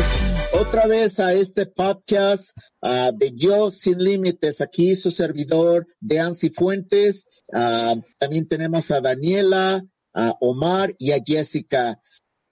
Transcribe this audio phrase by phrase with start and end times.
[0.00, 4.62] Bienvenidos otra vez a este podcast ah, de Yo Sin Límites.
[4.62, 7.26] Aquí su servidor de Ansi Fuentes.
[7.52, 12.00] Ah, también tenemos a Daniela, a Omar y a Jessica.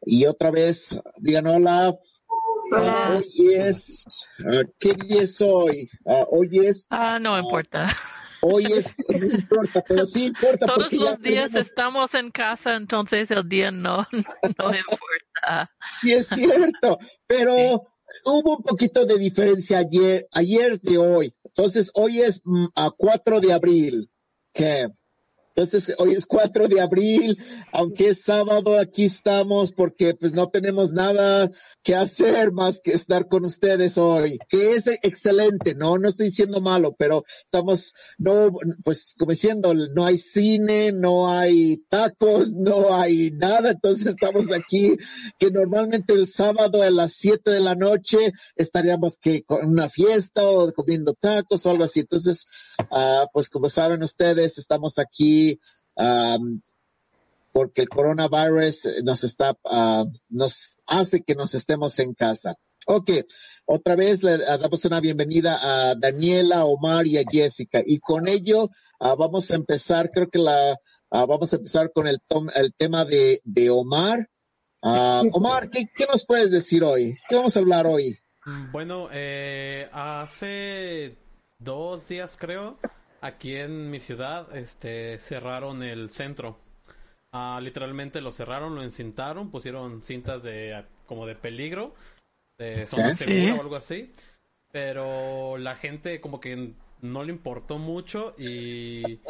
[0.03, 1.97] Y otra vez, digan hola.
[2.75, 4.27] Ah, hoy es,
[4.79, 5.89] ¿qué día es hoy?
[6.05, 6.87] hoy es.
[6.91, 7.97] Ah, no importa.
[8.41, 10.67] Hoy es, no importa, pero sí importa.
[10.67, 15.71] Todos los días estamos en casa, entonces el día no, no importa.
[16.01, 17.55] Sí, es cierto, pero
[18.25, 21.33] hubo un poquito de diferencia ayer, ayer de hoy.
[21.45, 24.11] Entonces, hoy es mm, a 4 de abril.
[24.53, 24.89] ¿Qué?
[25.49, 27.37] Entonces, hoy es 4 de abril,
[27.73, 31.51] aunque es sábado, aquí estamos porque pues no tenemos nada
[31.83, 36.61] que hacer más que estar con ustedes hoy, que es excelente, no, no estoy diciendo
[36.61, 38.53] malo, pero estamos, no,
[38.85, 44.97] pues como diciendo, no hay cine, no hay tacos, no hay nada, entonces estamos aquí,
[45.39, 50.45] que normalmente el sábado a las 7 de la noche estaríamos que con una fiesta
[50.45, 52.47] o comiendo tacos o algo así, entonces,
[52.91, 55.48] uh, pues como saben ustedes, estamos aquí
[57.53, 62.57] porque el coronavirus nos está, ah, nos hace que nos estemos en casa.
[62.87, 63.11] Ok,
[63.67, 67.83] otra vez le damos una bienvenida a Daniela, Omar y a Jessica.
[67.85, 68.71] Y con ello
[69.01, 70.79] ah, vamos a empezar, creo que la,
[71.11, 72.19] ah, vamos a empezar con el,
[72.55, 74.29] el tema de, Omar.
[74.81, 77.17] Omar, ¿qué, ¿qué, nos puedes decir hoy?
[77.29, 78.17] ¿Qué vamos a hablar hoy?
[78.73, 81.19] Bueno, eh, hace
[81.59, 82.79] dos días creo,
[83.21, 86.59] aquí en mi ciudad este cerraron el centro.
[87.33, 91.95] Ah, literalmente lo cerraron, lo encintaron, pusieron cintas de como de peligro,
[92.59, 94.13] de zona segura o algo así.
[94.71, 99.21] Pero la gente como que no le importó mucho y,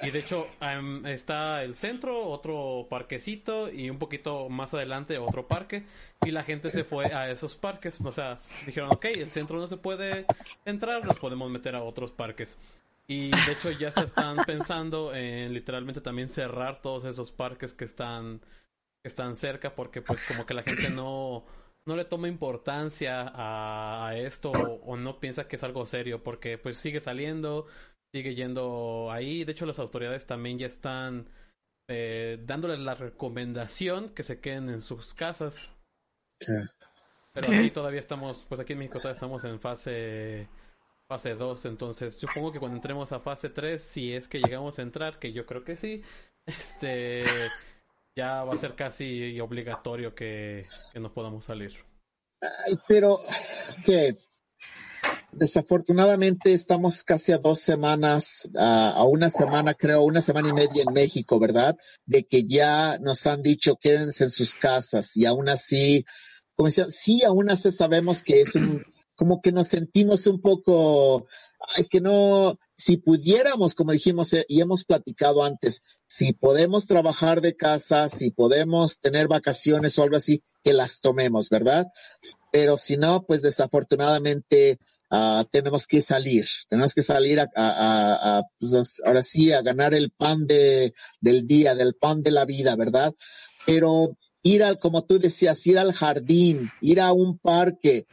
[0.00, 5.46] y de hecho em, está el centro, otro parquecito y un poquito más adelante otro
[5.46, 5.84] parque
[6.24, 9.68] y la gente se fue a esos parques, o sea, dijeron, ok, el centro no
[9.68, 10.24] se puede
[10.64, 12.56] entrar, nos podemos meter a otros parques.
[13.10, 17.86] Y de hecho ya se están pensando en literalmente también cerrar todos esos parques que
[17.86, 18.40] están
[19.02, 21.46] que están cerca porque pues como que la gente no
[21.86, 26.76] no le toma importancia a, esto o, no piensa que es algo serio porque pues
[26.76, 27.66] sigue saliendo,
[28.12, 29.44] sigue yendo ahí.
[29.44, 31.30] De hecho las autoridades también ya están
[31.88, 35.70] eh, dándoles la recomendación que se queden en sus casas.
[36.38, 40.48] Pero aquí todavía estamos, pues aquí en México todavía estamos en fase
[41.08, 44.82] fase 2, entonces supongo que cuando entremos a fase 3, si es que llegamos a
[44.82, 46.02] entrar, que yo creo que sí,
[46.46, 47.24] este
[48.14, 51.72] ya va a ser casi obligatorio que, que no podamos salir.
[52.40, 53.20] Ay, pero
[53.84, 54.18] que
[55.32, 60.92] desafortunadamente estamos casi a dos semanas, a una semana creo, una semana y media en
[60.92, 61.76] México, ¿verdad?
[62.06, 66.04] De que ya nos han dicho quédense en sus casas y aún así,
[66.54, 68.82] como decía, sí, aún así sabemos que es un
[69.18, 71.26] como que nos sentimos un poco,
[71.76, 77.40] es que no, si pudiéramos, como dijimos eh, y hemos platicado antes, si podemos trabajar
[77.40, 81.88] de casa, si podemos tener vacaciones o algo así, que las tomemos, ¿verdad?
[82.52, 84.78] Pero si no, pues desafortunadamente
[85.10, 89.94] uh, tenemos que salir, tenemos que salir a, a, a pues ahora sí, a ganar
[89.94, 93.12] el pan de, del día, del pan de la vida, ¿verdad?
[93.66, 98.06] Pero ir al, como tú decías, ir al jardín, ir a un parque,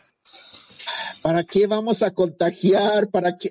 [1.22, 3.10] ¿para qué vamos a contagiar?
[3.10, 3.50] ¿Para qué?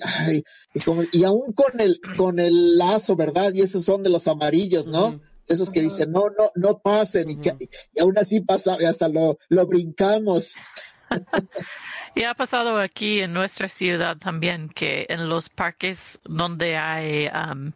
[1.13, 3.53] y, aún con el, con el lazo, ¿verdad?
[3.53, 5.21] Y esos son de los amarillos, ¿no?
[5.47, 7.55] Esos que dicen, no, no, no pasen, y, que,
[7.95, 10.57] y, aún así pasa, y hasta lo, lo brincamos.
[12.15, 17.73] y ha pasado aquí en nuestra ciudad también que en los parques donde hay, um,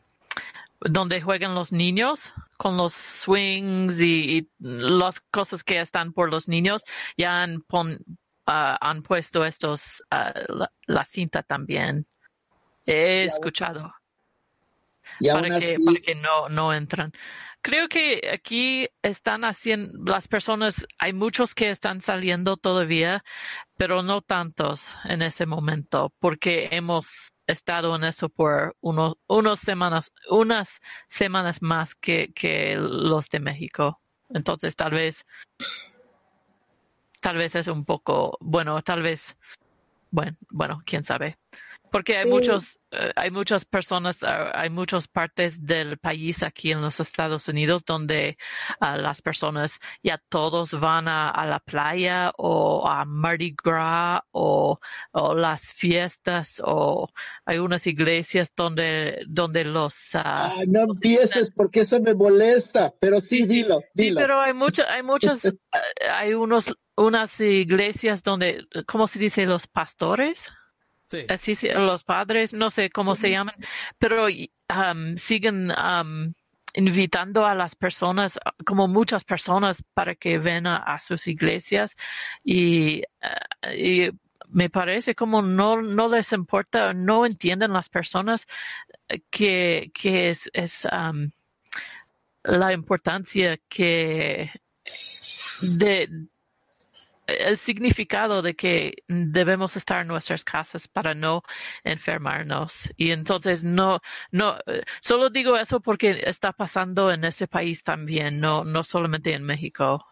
[0.81, 6.85] donde juegan los niños, con los swings y, las cosas que están por los niños,
[7.17, 8.05] ya han pon,
[8.49, 12.06] han puesto estos, uh, la, cinta también.
[12.87, 13.93] He escuchado.
[15.21, 17.12] para, que, para que no, no entran.
[17.61, 23.25] Creo que aquí están haciendo, las personas, hay muchos que están saliendo todavía,
[23.77, 30.12] pero no tantos en ese momento, porque hemos estado en eso por unos, unos semanas,
[30.31, 34.01] unas semanas más que, que los de México.
[34.31, 35.25] Entonces tal vez,
[37.20, 39.37] tal vez es un poco, bueno, tal vez,
[40.11, 41.38] bueno, bueno, quién sabe.
[41.90, 46.81] Porque hay muchos, eh, hay muchas personas, eh, hay muchas partes del país aquí en
[46.81, 48.37] los Estados Unidos donde
[48.81, 54.79] uh, las personas ya todos van a, a, la playa o a Mardi Gras o,
[55.12, 57.08] o, las fiestas o
[57.44, 60.14] hay unas iglesias donde, donde los...
[60.14, 64.20] Uh, Ay, no empieces porque eso me molesta, pero sí, dilo, dilo.
[64.20, 65.41] Sí, pero hay mucho, hay muchos,
[66.11, 69.46] hay unos, unas iglesias donde, ¿cómo se dice?
[69.46, 70.50] Los pastores.
[71.10, 71.25] Sí.
[71.28, 73.55] Así sí, los padres, no sé cómo se llaman,
[73.99, 76.34] pero um, siguen um,
[76.75, 81.96] invitando a las personas, como muchas personas, para que vengan a, a sus iglesias
[82.44, 84.10] y, uh, y,
[84.50, 88.46] me parece como no, no les importa, no entienden las personas
[89.31, 91.31] que, que es, es um,
[92.44, 94.50] la importancia que
[95.62, 96.08] de
[97.29, 101.43] el significado de que debemos estar en nuestras casas para no
[101.85, 102.91] enfermarnos.
[102.97, 104.01] Y entonces no,
[104.33, 104.57] no,
[105.03, 110.05] solo digo eso porque está pasando en ese país también, no, no solamente en México.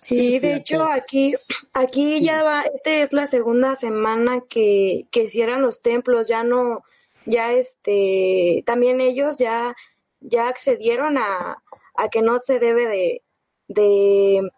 [0.00, 1.34] Sí, de hecho aquí,
[1.74, 2.24] aquí sí.
[2.24, 6.84] ya va, esta es la segunda semana que, que cierran los templos, ya no,
[7.26, 9.76] ya este, también ellos ya,
[10.20, 11.62] ya accedieron a,
[11.96, 13.22] a que no se debe de,
[13.66, 14.50] de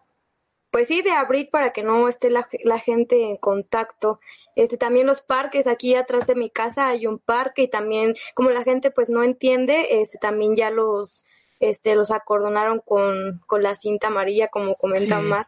[0.71, 4.19] pues sí, de abrir para que no esté la, la, gente en contacto.
[4.55, 8.49] Este, también los parques, aquí atrás de mi casa hay un parque y también, como
[8.51, 11.25] la gente pues no entiende, este, también ya los,
[11.59, 15.25] este, los acordonaron con, con la cinta amarilla, como comenta sí.
[15.25, 15.47] Omar.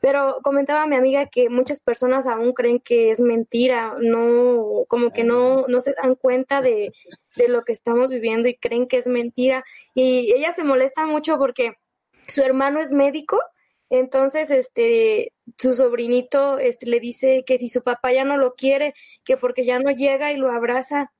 [0.00, 5.24] Pero comentaba mi amiga que muchas personas aún creen que es mentira, no, como que
[5.24, 6.94] no, no se dan cuenta de,
[7.36, 9.64] de lo que estamos viviendo y creen que es mentira.
[9.94, 11.74] Y ella se molesta mucho porque
[12.28, 13.38] su hermano es médico
[13.90, 18.94] entonces, este, su sobrinito, este, le dice que si su papá ya no lo quiere,
[19.24, 21.10] que porque ya no llega y lo abraza.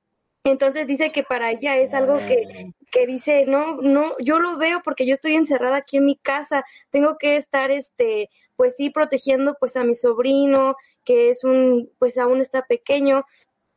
[0.43, 4.81] Entonces dice que para ella es algo que, que dice, no, no, yo lo veo
[4.83, 9.57] porque yo estoy encerrada aquí en mi casa, tengo que estar, este, pues sí, protegiendo
[9.59, 13.25] pues a mi sobrino, que es un, pues aún está pequeño,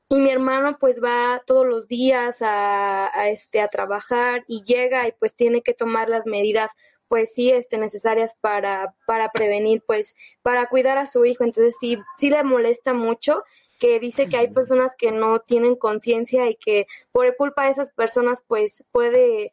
[0.08, 5.08] y mi hermano pues va todos los días a, a, este a trabajar y llega
[5.08, 6.70] y pues tiene que tomar las medidas
[7.12, 11.44] pues sí este necesarias para para prevenir pues para cuidar a su hijo.
[11.44, 13.44] Entonces sí sí le molesta mucho
[13.78, 17.92] que dice que hay personas que no tienen conciencia y que por culpa de esas
[17.92, 19.52] personas pues puede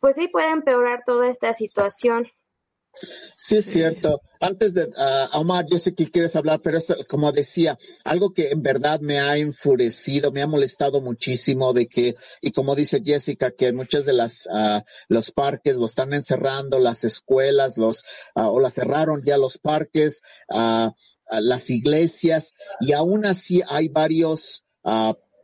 [0.00, 2.26] pues sí puede empeorar toda esta situación
[3.36, 4.20] Sí, es cierto.
[4.40, 8.50] Antes de, uh, Omar, yo sé que quieres hablar, pero es, como decía, algo que
[8.50, 13.50] en verdad me ha enfurecido, me ha molestado muchísimo de que, y como dice Jessica,
[13.50, 18.04] que muchas de las, uh, los parques lo están encerrando, las escuelas, los,
[18.34, 20.22] uh, o las cerraron ya los parques,
[21.30, 24.64] las iglesias, y aún así hay varios,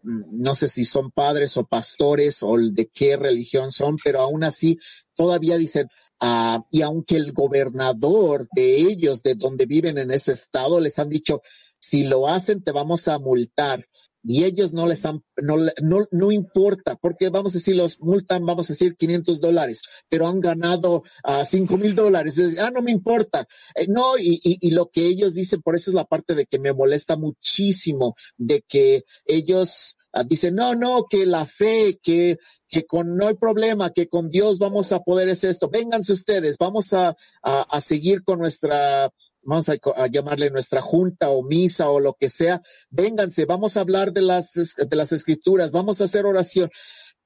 [0.02, 4.78] no sé si son padres o pastores o de qué religión son, pero aún así
[5.14, 5.88] todavía dicen,
[6.24, 11.10] Uh, y aunque el gobernador de ellos, de donde viven en ese estado, les han
[11.10, 11.42] dicho,
[11.78, 13.86] si lo hacen, te vamos a multar.
[14.26, 18.46] Y ellos no les han, no, no, no importa, porque vamos a decir, los multan,
[18.46, 22.40] vamos a decir, 500 dólares, pero han ganado a uh, 5 mil dólares.
[22.58, 23.46] Ah, no me importa.
[23.74, 26.58] Eh, no, y, y lo que ellos dicen, por eso es la parte de que
[26.58, 32.84] me molesta muchísimo, de que ellos uh, dicen, no, no, que la fe, que, que
[32.84, 35.68] con no hay problema, que con Dios vamos a poder hacer esto.
[35.68, 39.10] Vénganse ustedes, vamos a, a, a seguir con nuestra,
[39.42, 42.62] vamos a, a, llamarle nuestra junta o misa o lo que sea.
[42.90, 46.70] Vénganse, vamos a hablar de las, de las escrituras, vamos a hacer oración.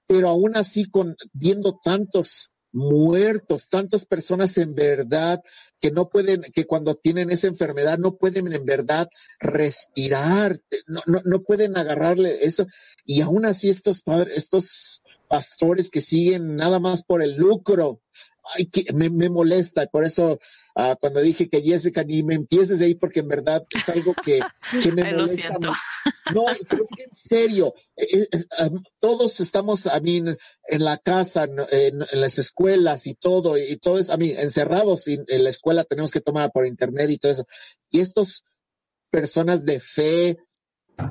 [0.07, 5.41] Pero aún así, con, viendo tantos muertos, tantas personas en verdad
[5.81, 9.09] que no pueden, que cuando tienen esa enfermedad no pueden en verdad
[9.39, 12.67] respirar, no, no, no pueden agarrarle eso.
[13.05, 18.01] Y aún así estos padres, estos pastores que siguen nada más por el lucro,
[18.57, 19.87] ay, que me, me molesta.
[19.87, 20.41] Por eso
[20.75, 24.41] uh, cuando dije que Jessica ni me empieces ahí porque en verdad es algo que,
[24.83, 25.57] que me Ay, molesta.
[25.61, 25.73] Lo.
[26.35, 31.45] No, pero es que en serio, eh, eh, todos estamos, a mí, en la casa,
[31.45, 35.51] en, en, las escuelas y todo, y todo es, a mí, encerrados y en la
[35.51, 37.47] escuela tenemos que tomar por internet y todo eso.
[37.91, 38.45] Y estos
[39.11, 40.39] personas de fe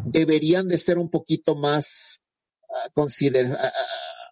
[0.05, 2.21] deberían de ser un poquito más
[2.69, 3.57] uh, consider, uh,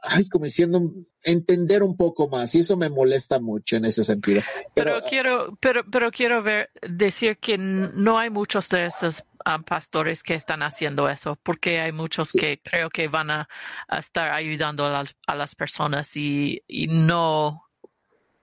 [0.01, 0.81] ay, como diciendo,
[1.23, 4.41] entender un poco más, y eso me molesta mucho en ese sentido.
[4.73, 9.63] Pero, pero quiero, pero, pero quiero ver, decir que no hay muchos de esos um,
[9.63, 13.47] pastores que están haciendo eso, porque hay muchos que creo que van a,
[13.89, 17.64] estar ayudando a, las personas y, y no,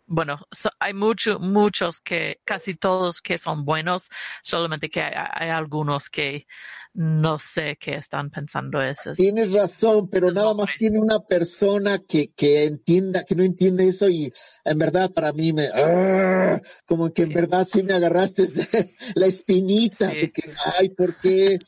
[0.06, 0.40] bueno,
[0.78, 4.11] hay muchos, muchos que, casi todos que son buenos,
[4.42, 6.47] solamente que hay, algunos que
[6.94, 9.12] no sé qué están pensando eso.
[9.14, 14.09] Tienes razón, pero nada más tiene una persona que, que entienda, que no entiende eso
[14.09, 14.32] y
[14.64, 16.61] en verdad para mí me, ¡ah!
[16.85, 18.44] como que en verdad sí me agarraste
[19.14, 21.59] la espinita de que, ay, ¿por qué?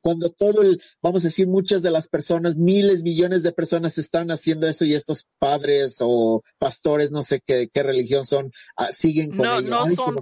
[0.00, 4.30] Cuando todo el, vamos a decir, muchas de las personas, miles, millones de personas están
[4.30, 9.30] haciendo eso y estos padres o pastores, no sé qué, qué religión son, ah, siguen
[9.30, 10.16] con No, no son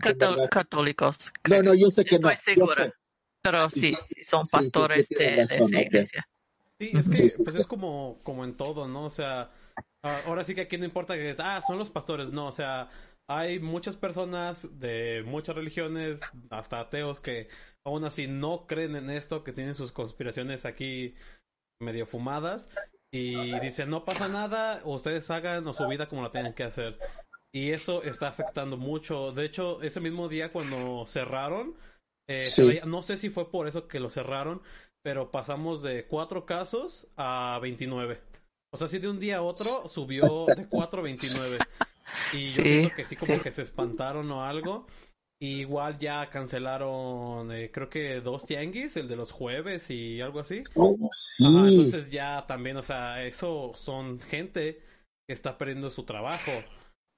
[0.50, 1.32] católicos.
[1.48, 2.30] No, no, yo sé que no.
[3.42, 6.28] Pero sí, son pastores de, esa iglesia.
[6.78, 9.04] Sí, es que pues es como, como en todo, ¿no?
[9.04, 9.50] O sea,
[10.02, 12.88] ahora sí que aquí no importa que es, ah, son los pastores, no, o sea,
[13.28, 16.20] hay muchas personas de muchas religiones,
[16.50, 17.48] hasta ateos, que
[17.86, 21.14] aún así no creen en esto, que tienen sus conspiraciones aquí
[21.80, 22.68] medio fumadas
[23.12, 26.98] y dicen no pasa nada, ustedes hagan su vida como la tienen que hacer.
[27.54, 29.32] Y eso está afectando mucho.
[29.32, 31.76] De hecho, ese mismo día cuando cerraron,
[32.28, 32.44] eh,
[32.86, 34.62] no sé si fue por eso que lo cerraron,
[35.04, 38.20] pero pasamos de cuatro casos a 29.
[38.72, 41.58] O sea, si de un día a otro subió de 4 a 29.
[42.32, 44.86] Y yo creo que sí, como que se espantaron o algo
[45.42, 50.60] igual ya cancelaron, eh, creo que dos tianguis, el de los jueves y algo así.
[50.76, 51.44] Oh, sí.
[51.44, 54.80] entonces ya también, o sea, eso son gente
[55.26, 56.52] que está perdiendo su trabajo.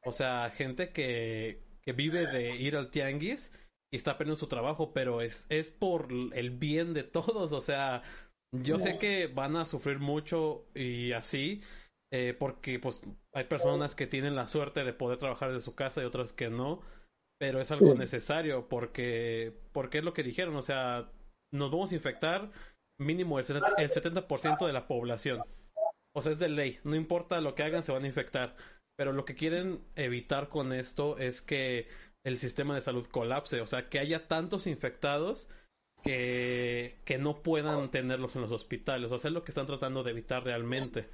[0.07, 3.52] O sea, gente que, que vive de ir al tianguis
[3.93, 7.52] y está perdiendo su trabajo, pero es, es por el bien de todos.
[7.52, 8.02] O sea,
[8.52, 11.62] yo sé que van a sufrir mucho y así.
[12.11, 13.00] Eh, porque pues
[13.33, 16.49] hay personas que tienen la suerte de poder trabajar de su casa y otras que
[16.49, 16.81] no
[17.45, 21.11] pero es algo necesario porque, porque es lo que dijeron, o sea,
[21.53, 22.51] nos vamos a infectar
[22.99, 23.45] mínimo el,
[23.77, 25.43] el 70% de la población.
[26.17, 28.57] O sea, es de ley, no importa lo que hagan, se van a infectar.
[28.97, 31.87] Pero lo que quieren evitar con esto es que
[32.25, 35.47] el sistema de salud colapse, o sea, que haya tantos infectados
[36.03, 39.13] que, que no puedan tenerlos en los hospitales.
[39.13, 41.11] O sea, es lo que están tratando de evitar realmente.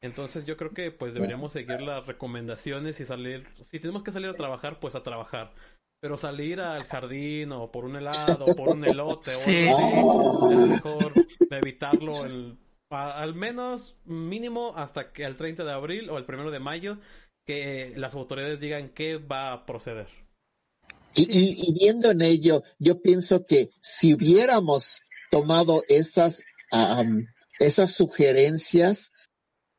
[0.00, 4.28] Entonces yo creo que pues deberíamos seguir las recomendaciones y salir, si tenemos que salir
[4.30, 5.52] a trabajar, pues a trabajar.
[6.00, 10.54] Pero salir al jardín o por un helado o por un elote o algo así,
[10.54, 11.12] es mejor
[11.50, 12.56] evitarlo el,
[12.90, 16.98] al menos mínimo hasta que el 30 de abril o el 1 de mayo
[17.44, 20.06] que las autoridades digan qué va a proceder.
[21.14, 25.00] Y, viendo en ello, yo pienso que si hubiéramos
[25.30, 26.44] tomado esas,
[27.58, 29.12] esas sugerencias,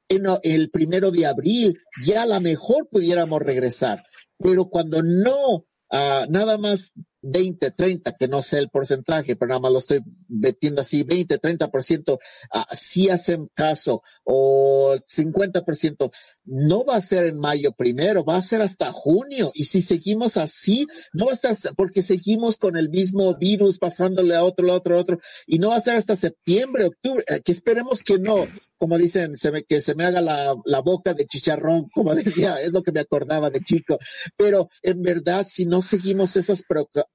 [0.10, 4.04] el primero de abril, ya a lo mejor pudiéramos regresar.
[4.38, 9.60] Pero cuando no, ah, nada más 20, 30, que no sé el porcentaje, pero nada
[9.60, 12.20] más lo estoy metiendo así, 20, 30 por ciento,
[12.52, 16.12] ah, si hacen caso, o 50 por ciento,
[16.46, 19.52] no va a ser en mayo primero, va a ser hasta junio.
[19.54, 24.36] Y si seguimos así, no va a estar, porque seguimos con el mismo virus pasándole
[24.36, 27.42] a otro, a otro, a otro, y no va a ser hasta septiembre, octubre, eh,
[27.42, 28.48] que esperemos que no,
[28.80, 32.62] como dicen, se me, que se me haga la, la boca de chicharrón, como decía,
[32.62, 34.00] es lo que me acordaba de chico.
[34.38, 36.64] Pero en verdad, si no seguimos esas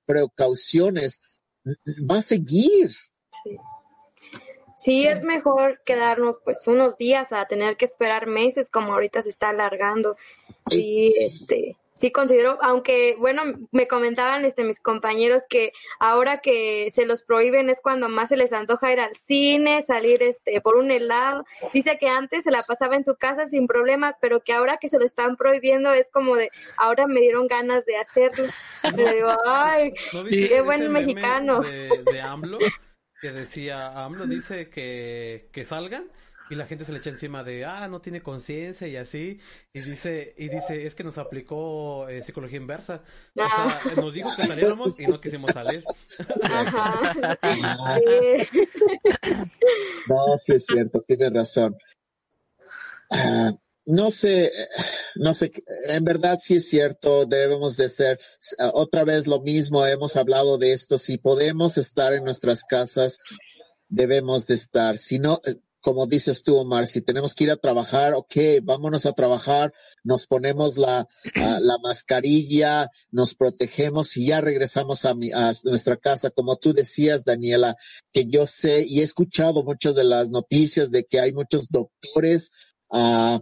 [0.07, 1.21] precauciones,
[2.11, 2.93] va a seguir.
[4.83, 5.07] Sí.
[5.07, 9.49] es mejor quedarnos pues unos días a tener que esperar meses como ahorita se está
[9.49, 10.17] alargando.
[10.69, 13.43] Sí, este, sí considero, aunque bueno,
[13.73, 18.37] me comentaban este mis compañeros que ahora que se los prohíben es cuando más se
[18.37, 21.47] les antoja ir al cine, salir este por un helado.
[21.73, 24.89] Dice que antes se la pasaba en su casa sin problemas, pero que ahora que
[24.89, 28.49] se lo están prohibiendo es como de ahora me dieron ganas de hacerlo.
[28.95, 29.95] digo, ay,
[30.29, 31.63] qué buen mexicano.
[31.63, 32.59] De, de AMLO
[33.23, 36.11] que decía, AMLO dice que, que salgan
[36.51, 39.41] y la gente se le echa encima de ah no tiene conciencia y así
[39.73, 43.03] y dice y dice es que nos aplicó eh, psicología inversa
[43.35, 45.85] o sea nos dijo que saliéramos y no quisimos salir.
[50.07, 51.77] No sí es cierto tiene razón.
[53.11, 53.53] Ah,
[53.87, 54.53] no sé
[55.15, 55.53] no sé
[55.89, 58.21] en verdad sí es cierto debemos de ser
[58.73, 63.19] otra vez lo mismo hemos hablado de esto si podemos estar en nuestras casas
[63.89, 65.41] debemos de estar si no
[65.85, 70.27] como dices tú, Omar, si tenemos que ir a trabajar, ok, vámonos a trabajar, nos
[70.27, 76.31] ponemos la, la mascarilla, nos protegemos y ya regresamos a, mi, a nuestra casa.
[76.31, 77.77] Como tú decías, Daniela,
[78.15, 82.51] que yo sé y he escuchado muchas de las noticias de que hay muchos doctores,
[82.89, 83.41] uh,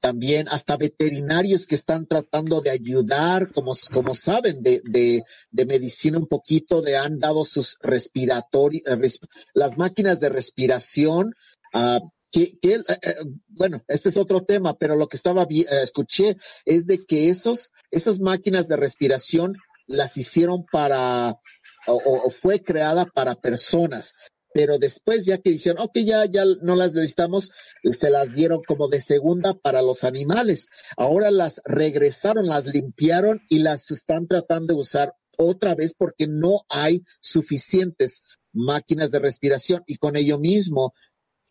[0.00, 6.18] también hasta veterinarios que están tratando de ayudar, como, como saben, de, de, de medicina
[6.18, 11.32] un poquito, de han dado sus respiratorios, eh, las máquinas de respiración,
[11.76, 13.14] uh, que, que eh,
[13.48, 15.46] bueno, este es otro tema, pero lo que estaba,
[15.82, 19.56] escuché es de que esos, esas máquinas de respiración
[19.86, 21.38] las hicieron para,
[21.86, 24.14] o, fue creada para personas
[24.56, 27.52] pero después ya que dijeron, ok, ya, ya no las necesitamos,
[27.92, 30.68] se las dieron como de segunda para los animales.
[30.96, 36.62] Ahora las regresaron, las limpiaron y las están tratando de usar otra vez porque no
[36.70, 38.22] hay suficientes
[38.54, 40.94] máquinas de respiración y con ello mismo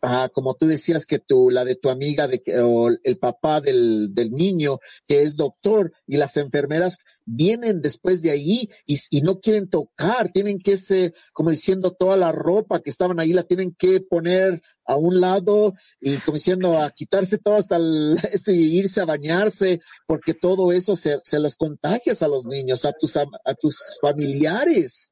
[0.08, 4.14] Ah, como tú decías que tú, la de tu amiga de, o el papá del,
[4.14, 9.40] del niño que es doctor y las enfermeras vienen después de ahí y, y, no
[9.40, 13.74] quieren tocar, tienen que se, como diciendo, toda la ropa que estaban ahí la tienen
[13.76, 18.78] que poner a un lado y como diciendo a quitarse todo hasta el, esto y
[18.78, 23.16] irse a bañarse, porque todo eso se, se los contagias a los niños, a tus,
[23.16, 23.26] a,
[23.60, 25.10] tus familiares.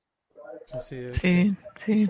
[0.88, 1.08] Sí,
[1.84, 2.06] sí.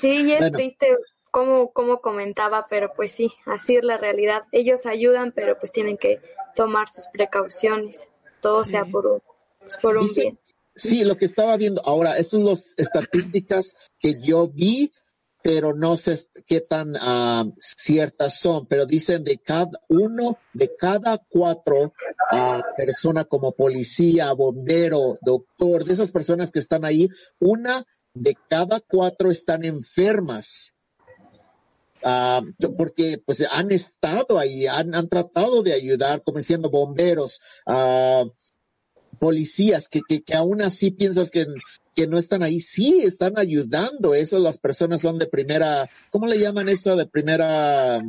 [0.00, 0.96] Sí, es triste
[1.30, 4.44] como, como comentaba, pero pues sí, así es la realidad.
[4.52, 6.20] Ellos ayudan, pero pues tienen que
[6.54, 8.10] tomar sus precauciones.
[8.40, 9.22] Todo sea por un,
[9.60, 10.38] pues, por un bien.
[10.74, 14.92] Sí, lo que estaba viendo ahora, estas son las estadísticas que yo vi,
[15.42, 21.18] pero no sé qué tan ah, ciertas son, pero dicen de cada uno, de cada
[21.28, 21.92] cuatro
[22.32, 27.08] uh, personas como policía, bombero, doctor, de esas personas que están ahí,
[27.40, 27.84] una
[28.20, 30.72] de cada cuatro están enfermas.
[32.02, 32.42] Ah,
[32.76, 38.30] porque pues han estado ahí, han, han, tratado de ayudar, como diciendo bomberos, uh,
[39.18, 41.46] policías, que, que, que, aún así piensas que,
[41.94, 42.60] que no están ahí.
[42.60, 44.14] Sí, están ayudando.
[44.14, 46.94] Esas las personas son de primera, ¿cómo le llaman eso?
[46.94, 48.00] De primera...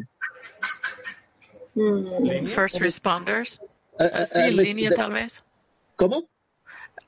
[1.74, 2.48] Mm.
[2.48, 3.60] First responders.
[4.00, 5.42] Uh, sí, línea tal vez.
[5.96, 6.30] ¿Cómo?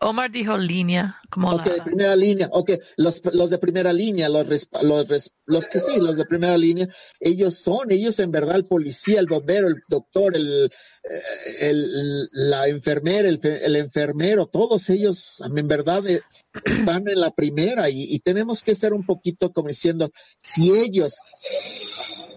[0.04, 2.50] Omar dijo línea, como okay, de primera línea.
[2.52, 6.88] Ok, los, los de primera línea, los, los, los que sí, los de primera línea,
[7.20, 10.72] ellos son, ellos en verdad, el policía, el bombero, el doctor, el,
[11.04, 11.22] eh,
[11.60, 16.22] el la enfermera, el, el, enfermero, todos ellos en verdad eh,
[16.66, 20.10] están en la primera y, y tenemos que ser un poquito como diciendo,
[20.44, 21.22] si ellos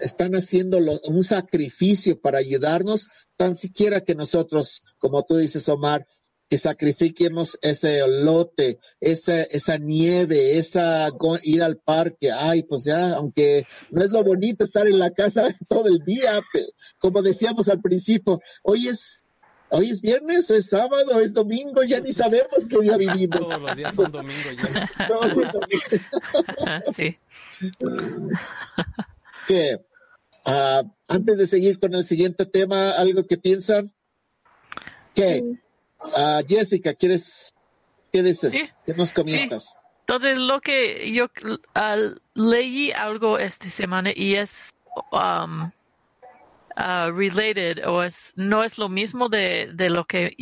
[0.00, 6.06] están haciendo un sacrificio para ayudarnos, tan siquiera que nosotros, como tú dices, Omar,
[6.54, 11.10] que sacrifiquemos ese lote, esa, esa nieve, esa
[11.42, 12.30] ir al parque.
[12.30, 16.40] Ay, pues ya, aunque no es lo bonito estar en la casa todo el día,
[16.98, 19.24] como decíamos al principio, hoy es
[19.70, 23.48] hoy es viernes, o es sábado, o es domingo, ya ni sabemos qué día vivimos.
[23.48, 24.90] Todos los días son domingo ya.
[25.08, 25.48] Todos los
[26.94, 27.18] sí.
[29.48, 29.80] ¿Qué?
[30.46, 33.92] Uh, antes de seguir con el siguiente tema, ¿algo que piensan?
[35.16, 35.42] ¿Qué?
[36.16, 37.54] Ah, Jessica, ¿quieres,
[38.12, 38.74] qué dices?
[38.84, 39.74] ¿Qué nos comentas?
[40.00, 44.70] Entonces, lo que yo uh, leí algo esta semana y es
[45.12, 45.70] um,
[46.76, 50.36] uh, related o es no es lo mismo de, de lo que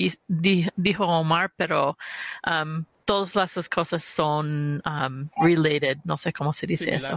[0.77, 1.97] dijo Omar, pero
[2.45, 5.99] um, todas las cosas son um, related.
[6.05, 7.17] No sé cómo se dice eso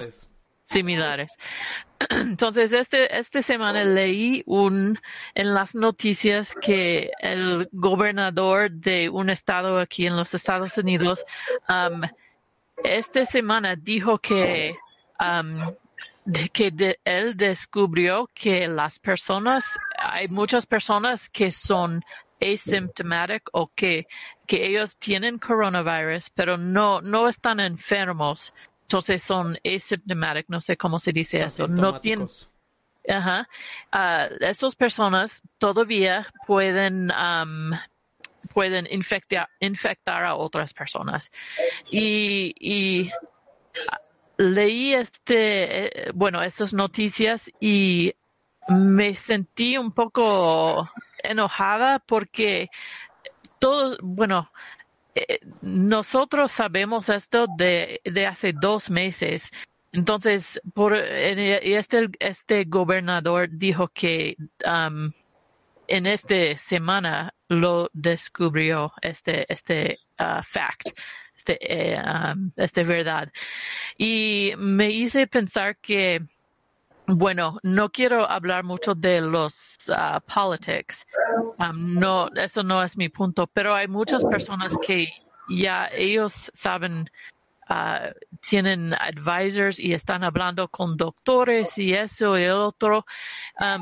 [0.65, 1.37] similares.
[2.09, 4.99] Entonces, este, esta semana leí un,
[5.33, 11.23] en las noticias que el gobernador de un estado aquí en los Estados Unidos,
[11.69, 12.01] um,
[12.83, 14.75] esta semana dijo que,
[15.19, 15.73] um,
[16.51, 22.03] que él descubrió que las personas, hay muchas personas que son
[22.41, 24.07] asymptomatic o que,
[24.45, 28.53] que ellos tienen coronavirus, pero no, no están enfermos
[28.85, 31.67] entonces son asymptomatic, no sé cómo se dice eso.
[31.67, 32.27] No tienen,
[33.09, 33.49] ajá,
[33.91, 37.71] uh, esas personas todavía pueden, um,
[38.53, 41.31] pueden infectar, infectar a otras personas.
[41.89, 43.11] Y, y
[44.37, 48.13] leí este, eh, bueno, estas noticias y
[48.67, 50.87] me sentí un poco
[51.23, 52.69] enojada porque
[53.57, 54.51] todo, bueno,
[55.61, 59.51] nosotros sabemos esto de, de hace dos meses.
[59.91, 65.11] Entonces, por, este, este gobernador dijo que um,
[65.87, 70.89] en esta semana lo descubrió este, este uh, fact,
[71.35, 73.31] este, eh, um, este verdad.
[73.97, 76.21] Y me hice pensar que
[77.07, 81.05] bueno, no quiero hablar mucho de los uh, politics.
[81.59, 85.11] Um, no, eso no es mi punto, pero hay muchas personas que
[85.49, 87.09] ya ellos saben
[87.69, 93.05] uh, tienen advisors y están hablando con doctores y eso y el otro,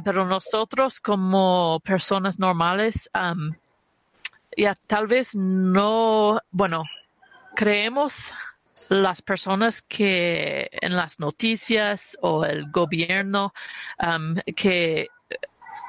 [0.03, 3.53] pero nosotros como personas normales, um,
[4.55, 6.83] ya tal vez no, bueno,
[7.55, 8.31] creemos
[8.89, 13.53] las personas que en las noticias o el gobierno
[13.99, 15.09] um, que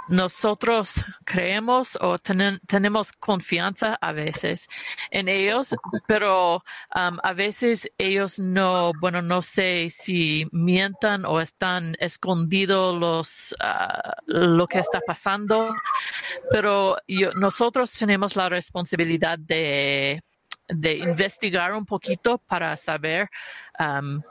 [0.08, 4.68] nosotros creemos o tenemos confianza a veces
[5.10, 5.74] en ellos,
[6.06, 6.56] pero
[6.94, 14.10] um, a veces ellos no, bueno, no sé si mientan o están escondidos los, uh,
[14.26, 15.74] lo que está pasando,
[16.50, 16.96] pero
[17.36, 20.22] nosotros tenemos la responsabilidad de,
[20.68, 23.28] de investigar un poquito para saber
[23.78, 24.22] um,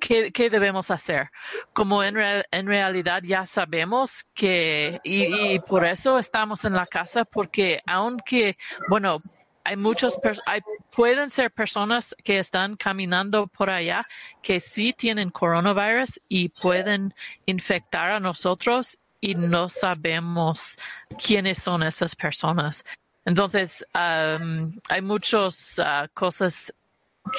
[0.00, 1.30] qué, debemos hacer.
[1.72, 2.16] Como en,
[2.50, 8.56] en realidad ya sabemos que, y, por eso estamos en la casa, porque aunque,
[8.88, 9.18] bueno,
[9.64, 10.60] hay muchos, hay,
[10.94, 14.06] pueden ser personas que están caminando por allá
[14.40, 17.12] que sí tienen coronavirus y pueden
[17.46, 20.78] infectar a nosotros y no sabemos
[21.24, 22.84] quiénes son esas personas.
[23.26, 26.72] Entonces, um, hay muchas uh, cosas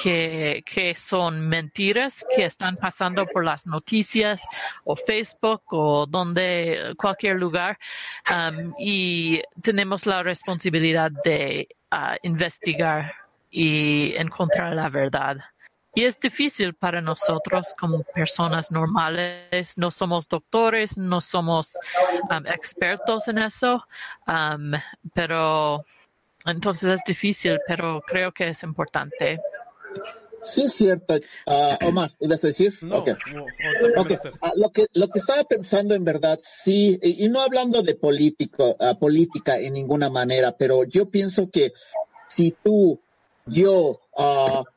[0.02, 4.46] que, son mentiras que están pasando por las noticias
[4.84, 7.78] o Facebook o donde cualquier lugar
[8.30, 13.14] um, y tenemos la responsabilidad de uh, investigar
[13.50, 15.38] y encontrar la verdad.
[15.94, 19.76] Y es difícil para nosotros como personas normales.
[19.76, 21.76] No somos doctores, no somos
[22.30, 23.84] um, expertos en eso,
[24.26, 24.72] um,
[25.14, 25.84] pero
[26.44, 29.40] entonces es difícil, pero creo que es importante.
[30.42, 31.16] Sí, es cierto.
[31.46, 32.72] Uh, Omar, ¿ibas a decir?
[32.82, 33.14] No, okay.
[34.40, 38.76] Ah, lo, que, lo que estaba pensando en verdad, sí, y, no hablando de político,
[38.78, 41.72] uh, política en ninguna manera, pero yo pienso que
[42.28, 43.00] si tú,
[43.50, 44.00] yo,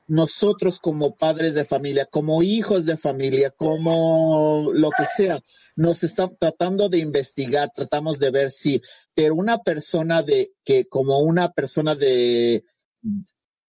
[0.08, 5.40] nosotros como padres de familia, como hijos de familia, como lo que sea,
[5.76, 8.82] nos están tratando de investigar, tratamos de ver si,
[9.14, 12.64] pero una persona de, que como una persona de,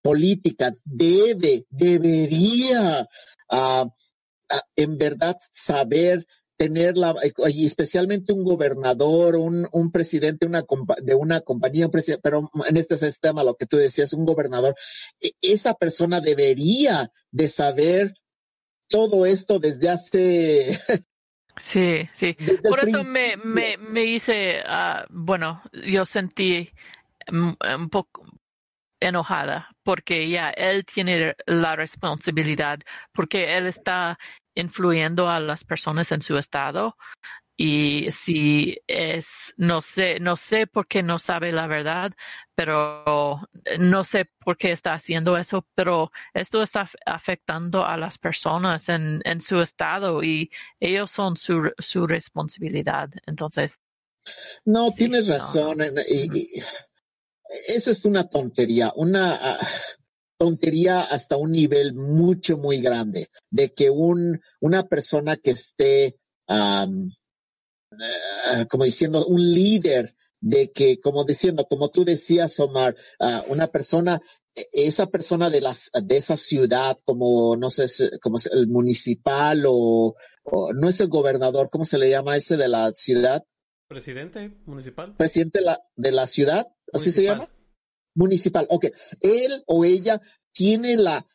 [0.02, 3.08] política debe, debería
[3.48, 3.88] ah,
[4.76, 6.26] en verdad saber
[6.62, 7.16] tener la,
[7.48, 10.64] y especialmente un gobernador, un, un presidente una,
[11.02, 14.76] de una compañía, un presidente, pero en este sistema lo que tú decías, un gobernador,
[15.20, 18.14] e, esa persona debería de saber
[18.88, 20.80] todo esto desde hace
[21.60, 22.36] Sí, sí.
[22.62, 26.70] Por eso me, me, me hice, uh, bueno, yo sentí
[27.28, 28.24] un poco,
[29.02, 32.78] enojada porque ya él tiene la responsabilidad
[33.12, 34.18] porque él está
[34.54, 36.96] influyendo a las personas en su estado.
[37.56, 42.12] Y si es no sé no sé por qué no sabe la verdad
[42.54, 43.40] pero
[43.78, 49.20] no sé por qué está haciendo eso pero esto está afectando a las personas en,
[49.24, 53.10] en su estado y ellos son su, su responsabilidad.
[53.26, 53.80] Entonces
[54.64, 56.62] no tienes razón y,
[57.66, 59.68] eso es una tontería, una ah,
[60.42, 66.16] tontería hasta un nivel mucho, muy grande, de que un, una persona que esté,
[66.48, 66.88] ah,
[68.68, 74.20] como diciendo, un líder de que, como diciendo, como tú decías, Omar, uh, una persona,
[74.52, 77.84] e, esa persona de las, de esa ciudad, como, no sé,
[78.20, 80.16] como el municipal o,
[80.74, 83.44] no es el gobernador, ¿cómo se le llama ese de la ciudad?
[83.86, 85.14] Presidente municipal.
[85.16, 87.48] Presidente de la, de la ciudad, así se llama.
[88.14, 88.66] Municipal.
[88.68, 88.86] Ok.
[89.20, 90.20] Él o ella
[90.52, 91.26] tiene la,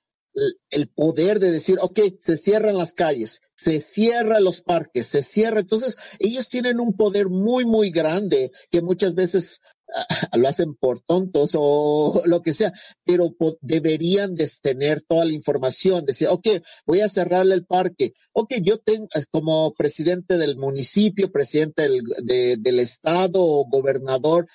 [0.70, 5.60] el poder de decir, ok, se cierran las calles, se cierran los parques, se cierra.
[5.60, 9.62] Entonces, ellos tienen un poder muy, muy grande que muchas veces
[10.38, 12.72] lo hacen por tontos o lo que sea,
[13.04, 16.48] pero deberían de tener toda la información, decir, ok,
[16.86, 22.62] voy a cerrarle el parque, ok, yo tengo, eh, como presidente del municipio, presidente del,
[22.62, 24.48] del estado o gobernador,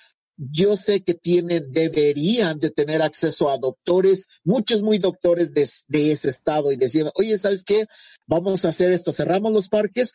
[0.50, 6.28] yo sé que tienen, deberían de tener acceso a doctores, muchos muy doctores de, ese
[6.28, 7.86] estado y decir, oye, ¿sabes qué?
[8.26, 10.14] Vamos a hacer esto, cerramos los parques.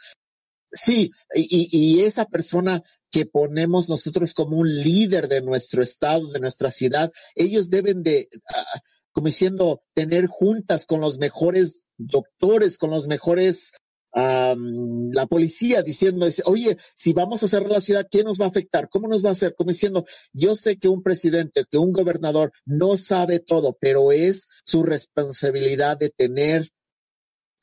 [0.71, 6.39] Sí, y, y esa persona que ponemos nosotros como un líder de nuestro estado, de
[6.39, 8.79] nuestra ciudad, ellos deben de, uh,
[9.13, 13.71] como diciendo, tener juntas con los mejores doctores, con los mejores
[14.17, 18.49] Um, la policía diciendo, oye, si vamos a cerrar la ciudad, ¿qué nos va a
[18.49, 18.89] afectar?
[18.89, 19.53] ¿Cómo nos va a hacer?
[19.53, 24.47] Como diciendo, yo sé que un presidente, que un gobernador no sabe todo, pero es
[24.65, 26.71] su responsabilidad de tener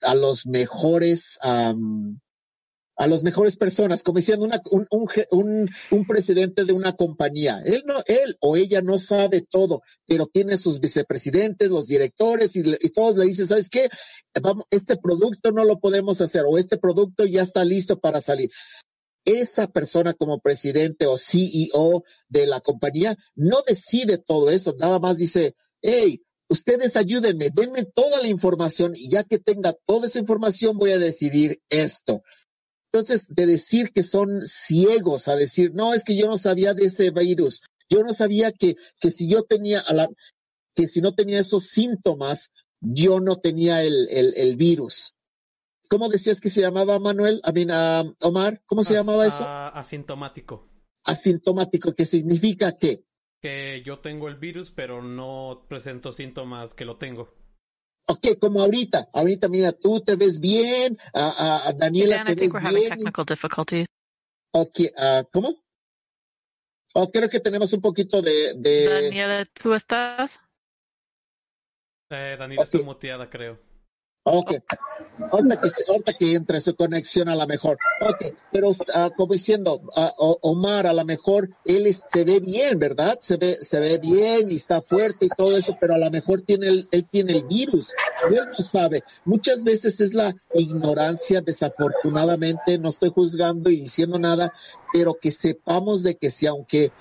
[0.01, 1.41] a los mejores
[2.97, 7.61] a las mejores personas, como diciendo una, un, un, un, presidente de una compañía.
[7.65, 12.63] Él no, él o ella no sabe todo, pero tiene sus vicepresidentes, los directores y,
[12.81, 13.89] y todos le dicen, ¿sabes qué?
[14.41, 18.51] Vamos, este producto no lo podemos hacer o este producto ya está listo para salir.
[19.25, 25.17] Esa persona como presidente o CEO de la compañía no decide todo eso, nada más
[25.17, 30.77] dice, hey, ustedes ayúdenme, denme toda la información y ya que tenga toda esa información
[30.79, 32.23] voy a decidir esto.
[32.95, 36.85] Entonces, de decir que son ciegos a decir, no, es que yo no sabía de
[36.85, 40.09] ese virus, yo no sabía que, que si yo tenía, a la,
[40.77, 45.13] que si no tenía esos síntomas, yo no tenía el, el, el virus.
[45.89, 47.43] ¿Cómo decías que se llamaba Manuel?
[47.45, 49.45] I mean, Omar, ¿cómo se llamaba eso?
[49.45, 50.71] Asintomático.
[51.03, 53.03] Asintomático, ¿qué significa qué?
[53.43, 57.35] Que yo tengo el virus, pero no presento síntomas que lo tengo.
[58.07, 62.91] Ok, como ahorita, ahorita mira, tú te ves bien, a, a Daniela te ves bien.
[62.91, 63.87] Technical difficulties.
[64.53, 65.65] Ok, uh, ¿cómo?
[66.95, 68.55] Oh, creo que tenemos un poquito de...
[68.55, 68.89] de...
[68.89, 70.39] Daniela, ¿tú estás?
[72.11, 72.81] Eh, Daniela okay.
[72.81, 73.59] está muteada, creo.
[74.27, 74.53] Ok.
[75.31, 77.79] Ahorita que, ahorita que entre su conexión a lo mejor.
[78.01, 83.19] Ok, pero uh, como diciendo, uh, Omar, a lo mejor él se ve bien, ¿verdad?
[83.21, 86.41] Se ve, se ve bien y está fuerte y todo eso, pero a lo mejor
[86.41, 87.93] tiene el, él tiene el virus.
[88.29, 89.05] Él no sabe.
[89.27, 94.55] Muchas veces es la ignorancia, desafortunadamente, no estoy juzgando y diciendo nada,
[94.93, 96.93] pero que sepamos de que si aunque,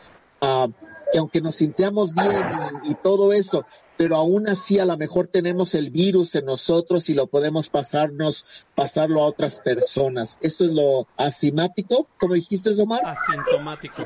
[0.41, 0.67] uh,
[1.13, 2.43] que aunque nos sintamos bien
[2.84, 3.65] y, y todo eso,
[3.97, 8.45] pero aún así a lo mejor tenemos el virus en nosotros y lo podemos pasarnos,
[8.76, 10.39] pasarlo a otras personas.
[10.41, 13.02] Esto es lo asimático, como dijiste, Omar.
[13.06, 14.04] Asintomático.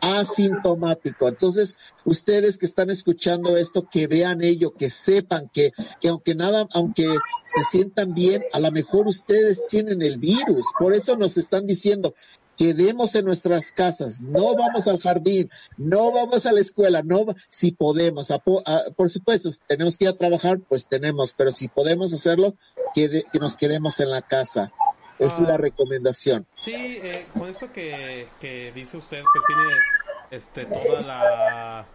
[0.00, 1.28] Asintomático.
[1.28, 6.66] Entonces, ustedes que están escuchando esto, que vean ello, que sepan que, que aunque nada,
[6.72, 7.06] aunque
[7.44, 10.66] se sientan bien, a lo mejor ustedes tienen el virus.
[10.78, 12.14] Por eso nos están diciendo,
[12.56, 17.72] quedemos en nuestras casas, no vamos al jardín, no vamos a la escuela, no, si
[17.72, 22.12] podemos, a, a, por supuesto, tenemos que ir a trabajar, pues tenemos, pero si podemos
[22.12, 22.54] hacerlo,
[22.94, 24.72] que, que nos quedemos en la casa.
[25.18, 26.46] Esa ah, es la recomendación.
[26.52, 29.72] Sí, eh, con esto que, que dice usted, pues tiene
[30.30, 31.86] este, toda la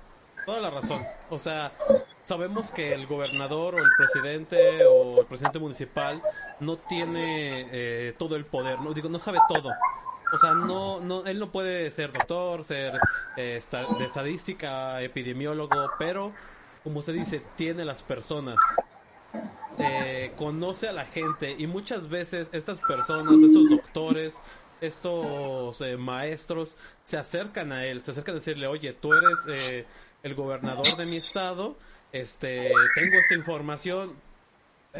[0.45, 1.05] toda la razón.
[1.29, 1.71] O sea,
[2.25, 6.21] sabemos que el gobernador o el presidente o el presidente municipal
[6.59, 9.69] no tiene eh, todo el poder, no digo, no sabe todo.
[10.33, 12.93] O sea, no, no, él no puede ser doctor, ser
[13.37, 13.61] eh,
[13.97, 16.31] de estadística, epidemiólogo, pero
[16.83, 18.57] como usted dice, tiene las personas,
[19.77, 24.41] eh, conoce a la gente y muchas veces estas personas, estos doctores,
[24.81, 29.85] estos eh, maestros se acercan a él, se acercan a decirle, oye, tú eres eh,
[30.23, 31.77] el gobernador de mi estado,
[32.11, 34.15] este, tengo esta información,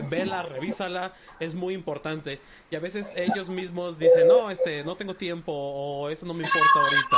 [0.10, 2.40] vela, revísala, es muy importante.
[2.70, 6.44] Y a veces ellos mismos dicen, no, este, no tengo tiempo o eso no me
[6.44, 7.18] importa ahorita.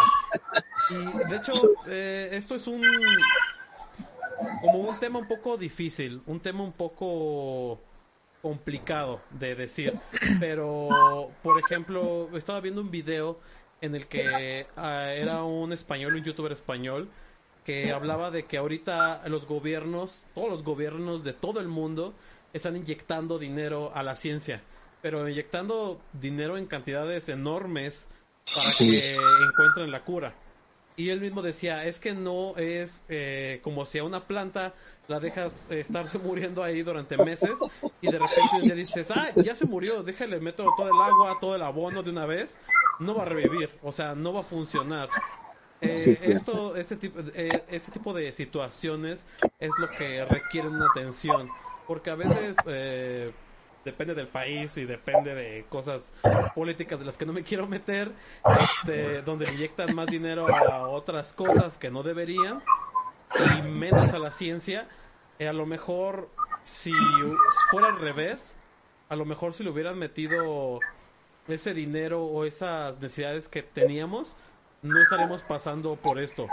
[0.89, 1.53] Y de hecho,
[1.87, 2.81] eh, esto es un,
[4.61, 7.79] como un tema un poco difícil, un tema un poco
[8.41, 9.97] complicado de decir.
[10.39, 13.39] Pero, por ejemplo, estaba viendo un video
[13.81, 17.09] en el que uh, era un español, un youtuber español,
[17.65, 22.13] que hablaba de que ahorita los gobiernos, todos los gobiernos de todo el mundo,
[22.53, 24.61] están inyectando dinero a la ciencia,
[25.01, 28.05] pero inyectando dinero en cantidades enormes
[28.53, 28.91] para sí.
[28.91, 30.33] que encuentren la cura.
[30.95, 34.73] Y él mismo decía, es que no es eh, como si a una planta
[35.07, 37.51] la dejas eh, estarse muriendo ahí durante meses
[38.01, 41.55] y de repente día dices, ah, ya se murió, déjale, meto todo el agua, todo
[41.55, 42.55] el abono de una vez,
[42.99, 45.09] no va a revivir, o sea, no va a funcionar.
[45.81, 49.25] Eh, sí, esto, este tipo, eh, este tipo de situaciones
[49.59, 51.49] es lo que requiere una atención
[51.87, 53.31] porque a veces eh,
[53.83, 56.11] depende del país y depende de cosas
[56.55, 58.11] políticas de las que no me quiero meter,
[58.45, 62.61] este, donde inyectan más dinero a otras cosas que no deberían
[63.57, 64.87] y menos a la ciencia.
[65.39, 66.29] Eh, a lo mejor
[66.63, 66.93] si
[67.71, 68.55] fuera al revés,
[69.09, 70.79] a lo mejor si le hubieran metido
[71.47, 74.35] ese dinero o esas necesidades que teníamos,
[74.81, 76.47] no estaríamos pasando por esto.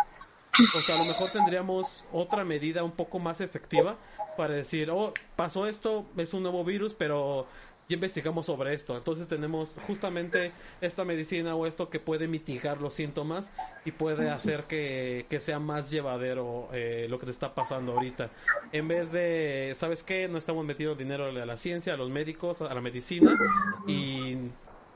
[0.76, 3.96] O sea, a lo mejor tendríamos otra medida un poco más efectiva
[4.40, 7.46] para decir, oh, pasó esto, es un nuevo virus, pero
[7.90, 8.96] ya investigamos sobre esto.
[8.96, 13.52] Entonces tenemos justamente esta medicina o esto que puede mitigar los síntomas
[13.84, 18.30] y puede hacer que, que sea más llevadero eh, lo que te está pasando ahorita.
[18.72, 20.26] En vez de, ¿sabes qué?
[20.26, 23.38] No estamos metiendo dinero a la ciencia, a los médicos, a la medicina
[23.86, 24.38] y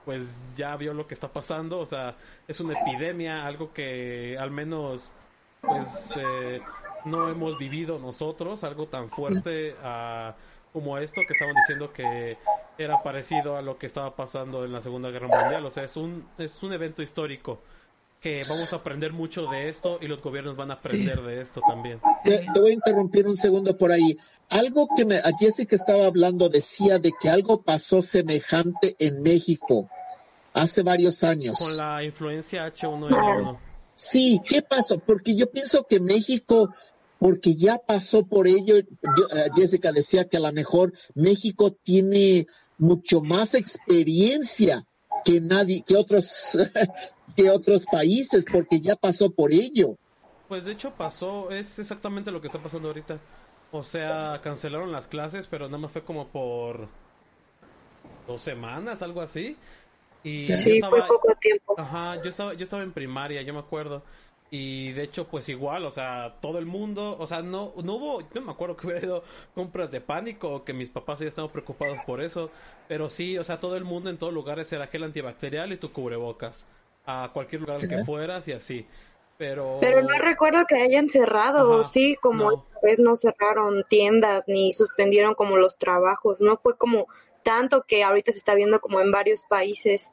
[0.07, 1.81] pues ya vio lo que está pasando.
[1.81, 2.17] O sea,
[2.49, 5.13] es una epidemia, algo que al menos
[5.61, 6.17] pues...
[6.17, 6.61] Eh,
[7.05, 10.35] no hemos vivido nosotros algo tan fuerte a
[10.73, 12.37] como esto que estaban diciendo que
[12.79, 15.65] era parecido a lo que estaba pasando en la Segunda Guerra Mundial.
[15.65, 17.61] O sea, es un, es un evento histórico
[18.21, 21.61] que vamos a aprender mucho de esto y los gobiernos van a aprender de esto
[21.69, 22.01] también.
[22.25, 24.19] Te, voy a interrumpir un segundo por ahí.
[24.49, 29.91] Algo que me, a Jessica estaba hablando decía de que algo pasó semejante en México
[30.55, 31.59] hace varios años.
[31.59, 33.59] Con la influencia H1N1.
[33.95, 34.99] Sí, ¿qué pasó?
[34.99, 36.75] Porque yo pienso que México,
[37.25, 38.85] porque ya pasó por ello, eh,
[39.57, 44.85] Jessica decía que a lo mejor México tiene mucho más experiencia
[45.25, 46.55] que nadie, que otros,
[47.35, 49.97] que otros países, porque ya pasó por ello.
[50.49, 53.19] Pues de hecho pasó, es exactamente lo que está pasando ahorita.
[53.73, 56.89] O sea, cancelaron las clases, pero nada más fue como por
[58.27, 59.57] dos semanas, algo así.
[60.23, 61.75] Y sí, fue poco tiempo.
[61.79, 64.03] Ajá, yo estaba, yo estaba en primaria, yo me acuerdo.
[64.51, 68.23] Y de hecho, pues igual, o sea, todo el mundo, o sea, no, no hubo,
[68.35, 71.51] no me acuerdo que hubiera ido compras de pánico o que mis papás ya estaban
[71.51, 72.51] preocupados por eso,
[72.87, 75.93] pero sí, o sea, todo el mundo en todos lugares era gel antibacterial y tu
[75.93, 76.67] cubrebocas,
[77.05, 78.87] a cualquier lugar al que fueras y así.
[79.37, 79.79] Pero...
[79.81, 82.67] Pero no recuerdo que hayan cerrado, sí, como no.
[82.81, 87.09] vez no cerraron tiendas ni suspendieron como los trabajos, no fue como
[87.43, 90.13] tanto que ahorita se está viendo como en varios países,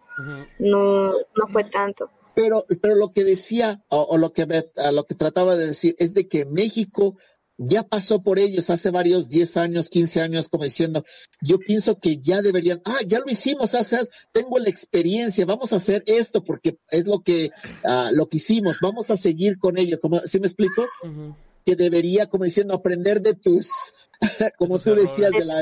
[0.58, 2.10] no, no fue tanto.
[2.36, 6.14] Pero, pero lo que decía, o, lo que a lo que trataba de decir, es
[6.14, 7.18] de que México
[7.58, 11.04] ya pasó por ellos hace varios 10 años, 15 años, como diciendo,
[11.42, 14.00] yo pienso que ya deberían, ah, ya lo hicimos, hace,
[14.32, 17.52] tengo la experiencia, vamos a hacer esto porque es lo que,
[17.84, 20.88] uh, lo que hicimos, vamos a seguir con ello, como, ¿sí me explico?
[21.66, 23.70] Que debería, como diciendo, aprender de tus,
[24.58, 25.60] como tú decías, de la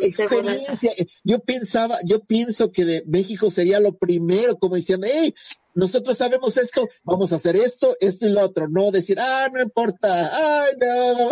[0.00, 0.92] experiencia.
[1.24, 5.34] Yo pensaba, yo pienso que de México sería lo primero, como diciendo, hey,
[5.74, 9.60] nosotros sabemos esto, vamos a hacer esto, esto y lo otro, no decir, ah, no
[9.60, 11.30] importa, ay, no.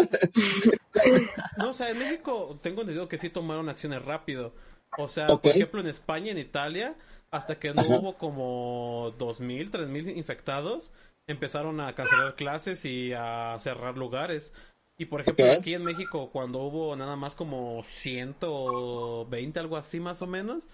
[1.59, 4.55] No, o sea, en México tengo entendido que sí tomaron acciones rápido.
[4.99, 6.97] O sea, por ejemplo, en España, en Italia,
[7.31, 10.91] hasta que no hubo como dos mil, tres mil infectados,
[11.31, 14.53] empezaron a cancelar clases y a cerrar lugares.
[14.99, 20.21] Y por ejemplo, aquí en México, cuando hubo nada más como 120, algo así más
[20.21, 20.65] o menos,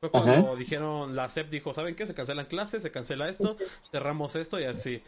[0.00, 2.06] fue cuando dijeron, la SEP dijo, ¿saben qué?
[2.06, 3.56] Se cancelan clases, se cancela esto,
[3.90, 5.02] cerramos esto y así.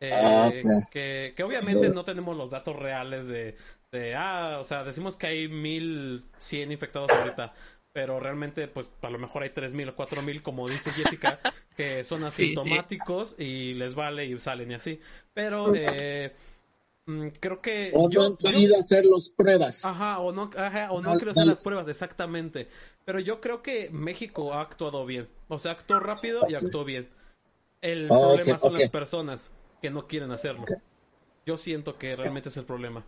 [0.00, 0.50] Eh, ah,
[0.90, 3.56] que, que obviamente no tenemos los datos reales de,
[3.92, 7.52] de, ah, o sea, decimos que hay 1100 infectados ahorita,
[7.92, 11.38] pero realmente, pues, a lo mejor hay 3000 o 4000, como dice Jessica,
[11.76, 15.00] que son asintomáticos y les vale y salen y así.
[15.34, 16.32] Pero, eh
[17.06, 17.90] Mm, creo que...
[17.94, 19.84] O no han querido hacer las pruebas.
[19.84, 22.68] Ajá, o no, ajá, o no querido hacer las pruebas, exactamente.
[23.04, 25.28] Pero yo creo que México ha actuado bien.
[25.48, 27.08] O sea, actuó rápido y actuó bien.
[27.80, 29.50] El problema son las personas
[29.80, 30.64] que no quieren hacerlo.
[31.44, 33.04] Yo siento que realmente es el problema.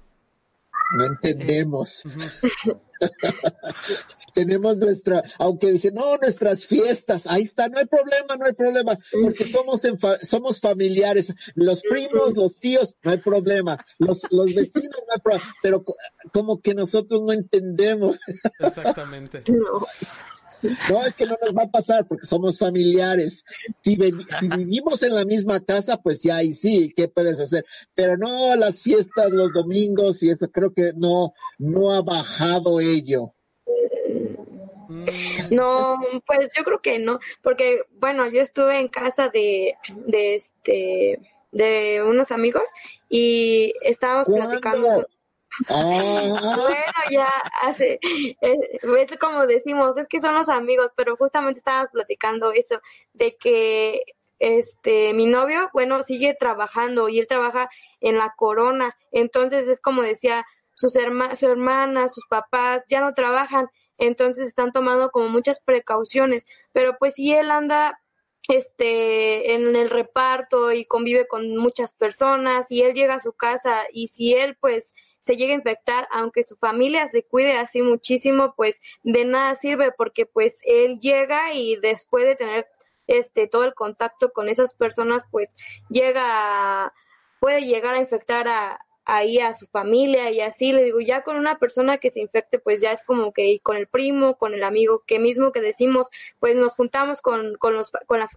[0.92, 2.02] No entendemos.
[4.34, 8.98] Tenemos nuestra, aunque dicen, no, nuestras fiestas, ahí está, no hay problema, no hay problema,
[9.22, 9.82] porque somos,
[10.22, 15.54] somos familiares, los primos, los tíos, no hay problema, los, los vecinos, no hay problema,
[15.62, 15.84] pero
[16.32, 18.18] como que nosotros no entendemos.
[18.58, 19.44] Exactamente.
[20.90, 23.44] No, es que no nos va a pasar porque somos familiares.
[23.82, 27.64] Si, si vivimos en la misma casa, pues ya ahí sí, ¿qué puedes hacer?
[27.94, 33.34] Pero no las fiestas, los domingos y eso, creo que no, no ha bajado ello.
[35.50, 39.74] No, pues yo creo que no, porque bueno, yo estuve en casa de,
[40.06, 41.20] de este,
[41.52, 42.64] de unos amigos
[43.08, 45.06] y estábamos platicando.
[45.68, 46.56] Ah.
[46.56, 47.28] Bueno, ya
[47.62, 52.80] hace, es, como decimos, es que son los amigos, pero justamente estábamos platicando eso,
[53.12, 54.02] de que
[54.38, 60.02] este mi novio, bueno, sigue trabajando y él trabaja en la corona, entonces es como
[60.02, 65.60] decía, sus herma, su hermana, sus papás ya no trabajan, entonces están tomando como muchas
[65.60, 68.00] precauciones, pero pues si él anda
[68.48, 73.84] este en el reparto y convive con muchas personas y él llega a su casa
[73.92, 78.52] y si él pues se llega a infectar, aunque su familia se cuide así muchísimo,
[78.56, 82.66] pues de nada sirve porque pues él llega y después de tener
[83.06, 85.48] este todo el contacto con esas personas, pues
[85.88, 86.92] llega
[87.40, 90.72] puede llegar a infectar a ahí a su familia y así.
[90.74, 93.76] Le digo ya con una persona que se infecte pues ya es como que con
[93.78, 96.08] el primo con el amigo que mismo que decimos
[96.38, 97.92] pues nos juntamos con, con los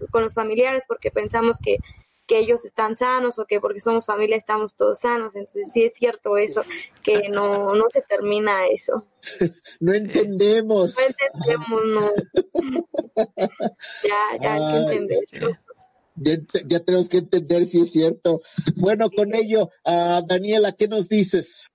[0.09, 1.79] con los familiares porque pensamos que
[2.27, 5.33] que ellos están sanos o que porque somos familia estamos todos sanos.
[5.35, 6.61] Entonces sí es cierto eso,
[7.01, 9.05] que no, no se termina eso.
[9.79, 10.97] No entendemos.
[10.97, 12.11] No entendemos, no.
[14.03, 15.59] ya, ya hay que entender.
[16.65, 18.41] Ya, tenemos que entender si es cierto.
[18.75, 21.67] Bueno, con ello, uh, Daniela, ¿qué nos dices?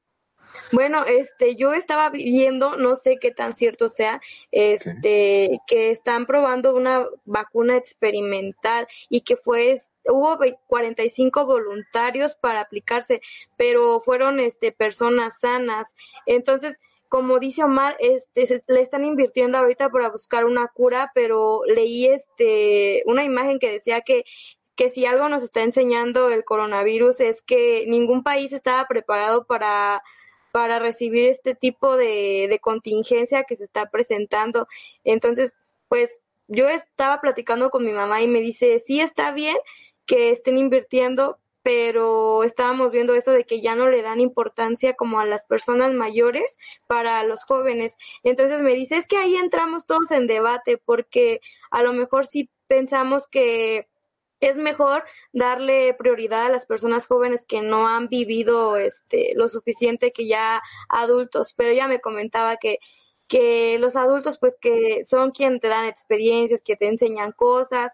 [0.73, 6.75] Bueno, este, yo estaba viendo, no sé qué tan cierto sea, este, que están probando
[6.75, 9.73] una vacuna experimental y que fue
[10.07, 13.21] hubo 45 voluntarios para aplicarse,
[13.57, 15.95] pero fueron este personas sanas.
[16.27, 16.79] Entonces,
[17.09, 22.07] como dice Omar, este se, le están invirtiendo ahorita para buscar una cura, pero leí
[22.07, 24.25] este una imagen que decía que
[24.77, 30.03] que si algo nos está enseñando el coronavirus es que ningún país estaba preparado para
[30.53, 34.69] para recibir este tipo de, de contingencia que se está presentando.
[35.05, 35.55] Entonces,
[35.89, 36.11] pues
[36.49, 39.57] yo estaba platicando con mi mamá y me dice, sí está bien
[40.07, 45.21] que estén invirtiendo, pero estábamos viendo eso de que ya no le dan importancia como
[45.21, 47.97] a las personas mayores para los jóvenes.
[48.25, 51.41] Entonces me dice, es que ahí entramos todos en debate porque
[51.71, 53.89] a lo mejor sí pensamos que
[54.41, 60.13] es mejor darle prioridad a las personas jóvenes que no han vivido este lo suficiente
[60.13, 62.81] que ya adultos, pero ella me comentaba que
[63.33, 67.91] que los adultos pues que son quienes te dan experiencias, que te enseñan cosas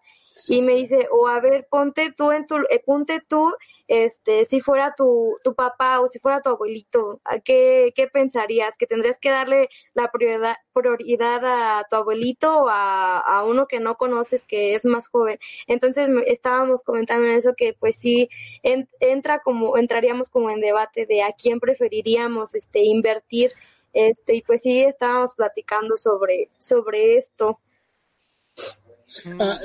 [0.49, 3.55] y me dice, o a ver, ponte tú en tu, eh, ponte tú,
[3.87, 8.77] este, si fuera tu, tu papá o si fuera tu abuelito, ¿a qué, qué pensarías?
[8.77, 13.79] ¿Que tendrías que darle la prioridad, prioridad a tu abuelito o a, a uno que
[13.79, 15.39] no conoces que es más joven?
[15.69, 18.29] Entonces estábamos comentando en eso que pues sí,
[18.65, 23.53] entra como, entraríamos como en debate de a quién preferiríamos, este, invertir,
[23.93, 27.61] este, y pues sí estábamos platicando sobre, sobre esto.
[29.39, 29.59] Ah,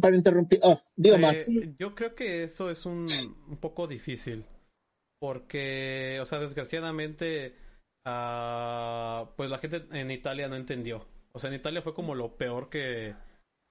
[0.00, 0.60] para interrumpir.
[0.62, 3.08] Oh, digo eh, Yo creo que eso es un,
[3.48, 4.44] un, poco difícil.
[5.18, 7.54] Porque, o sea, desgraciadamente,
[8.06, 11.06] uh, pues la gente en Italia no entendió.
[11.32, 13.14] O sea, en Italia fue como lo peor que,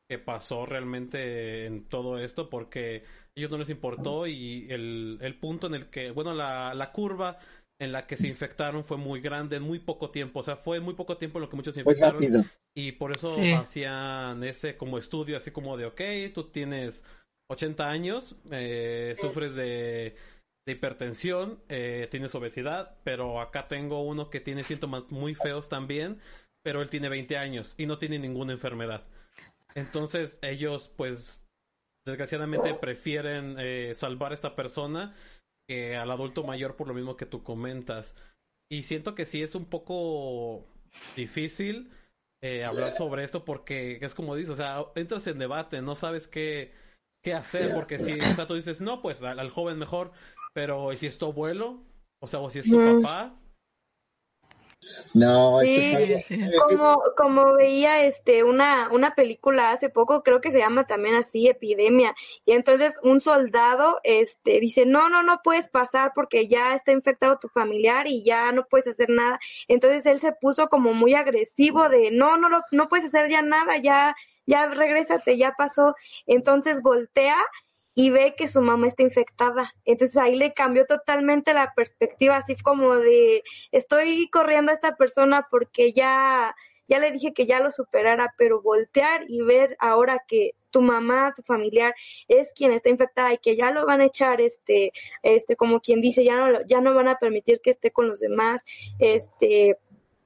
[0.09, 5.39] que pasó realmente en todo esto porque a ellos no les importó y el, el
[5.39, 7.37] punto en el que, bueno, la, la curva
[7.81, 10.41] en la que se infectaron fue muy grande en muy poco tiempo.
[10.41, 12.47] O sea, fue muy poco tiempo en lo que muchos se infectaron.
[12.75, 16.01] Y por eso hacían ese como estudio, así como de, ok,
[16.31, 17.03] tú tienes
[17.49, 20.15] 80 años, eh, sufres de,
[20.63, 26.19] de hipertensión, eh, tienes obesidad, pero acá tengo uno que tiene síntomas muy feos también,
[26.63, 29.07] pero él tiene 20 años y no tiene ninguna enfermedad.
[29.73, 31.43] Entonces ellos, pues,
[32.05, 35.15] desgraciadamente prefieren eh, salvar a esta persona
[35.69, 38.15] al adulto mayor por lo mismo que tú comentas.
[38.69, 40.65] Y siento que sí es un poco
[41.15, 41.91] difícil
[42.43, 46.27] eh, hablar sobre esto porque es como dices, o sea, entras en debate, no sabes
[46.27, 46.73] qué,
[47.23, 50.11] qué hacer, porque si, o sea, tú dices, no, pues al, joven mejor,
[50.53, 51.83] pero ¿y si es tu abuelo?
[52.19, 53.39] O sea, o si es tu papá,
[55.13, 55.93] no, sí,
[56.59, 61.47] como, como veía este una, una película hace poco, creo que se llama también así,
[61.47, 62.15] Epidemia,
[62.45, 67.37] y entonces un soldado este dice, no, no, no puedes pasar porque ya está infectado
[67.39, 69.39] tu familiar y ya no puedes hacer nada.
[69.67, 73.41] Entonces él se puso como muy agresivo de, no, no, no, no puedes hacer ya
[73.41, 74.15] nada, ya,
[74.45, 75.95] ya regrésate, ya pasó.
[76.25, 77.37] Entonces voltea
[77.95, 79.73] y ve que su mamá está infectada.
[79.85, 85.47] Entonces ahí le cambió totalmente la perspectiva, así como de estoy corriendo a esta persona
[85.49, 86.55] porque ya
[86.87, 91.33] ya le dije que ya lo superara, pero voltear y ver ahora que tu mamá,
[91.33, 91.93] tu familiar
[92.27, 94.91] es quien está infectada y que ya lo van a echar este
[95.23, 98.19] este como quien dice, ya no ya no van a permitir que esté con los
[98.19, 98.63] demás,
[98.99, 99.77] este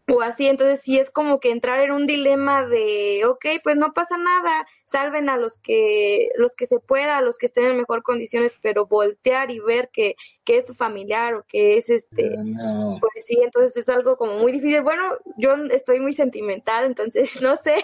[0.08, 3.94] o así, entonces sí es como que entrar en un dilema de, ok, pues no
[3.94, 7.78] pasa nada, salven a los que, los que se pueda, a los que estén en
[7.78, 12.36] mejor condiciones, pero voltear y ver que, que es tu familiar o que es este,
[13.00, 14.84] pues sí, entonces es algo como muy difícil.
[14.84, 17.84] Bueno, yo estoy muy sentimental, entonces no sé,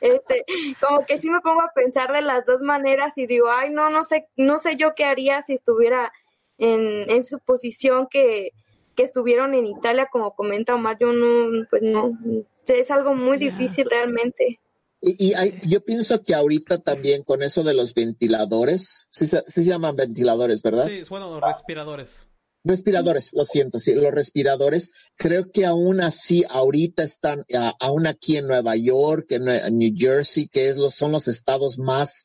[0.00, 0.44] este,
[0.80, 3.90] como que sí me pongo a pensar de las dos maneras y digo, ay, no,
[3.90, 6.12] no sé, no sé yo qué haría si estuviera
[6.58, 8.52] en, en su posición que,
[8.94, 12.18] que estuvieron en Italia, como comenta Omar, yo no, pues no,
[12.66, 14.60] es algo muy difícil realmente.
[15.00, 15.34] Y,
[15.68, 20.86] yo pienso que ahorita también con eso de los ventiladores, sí, se llaman ventiladores, ¿verdad?
[20.86, 22.10] Sí, bueno, respiradores.
[22.66, 27.44] Respiradores, lo siento, sí, los respiradores, creo que aún así ahorita están,
[27.78, 29.44] aún aquí en Nueva York, en
[29.76, 32.24] New Jersey, que es los, son los estados más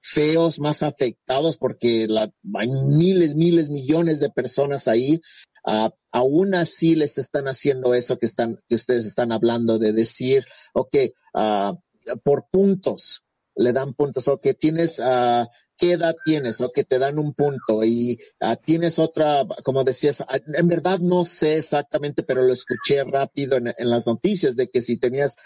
[0.00, 2.08] feos, más afectados porque
[2.54, 5.20] hay miles, miles, millones de personas ahí
[5.64, 10.44] Uh, aún así les están haciendo eso que están, que ustedes están hablando de decir,
[10.72, 10.96] ok,
[11.34, 13.24] uh, por puntos,
[13.54, 15.46] le dan puntos, o que tienes, uh,
[15.76, 16.60] ¿qué edad tienes?
[16.62, 18.18] O que te dan un punto y
[18.64, 24.06] tienes otra, como decías, en verdad no sé exactamente, pero lo escuché rápido en las
[24.06, 25.36] noticias de que si tenías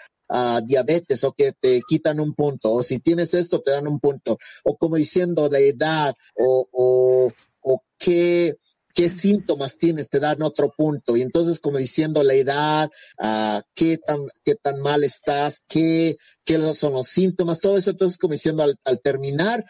[0.64, 4.38] diabetes o que te quitan un punto, o si tienes esto te dan un punto,
[4.64, 8.56] o como diciendo de edad, o, o, o qué,
[8.94, 11.16] qué síntomas tienes, te dan otro punto.
[11.16, 16.74] Y entonces, como diciendo la edad, uh, qué tan, qué tan mal estás, qué, qué
[16.74, 19.64] son los síntomas, todo eso, entonces, como diciendo al, al terminar,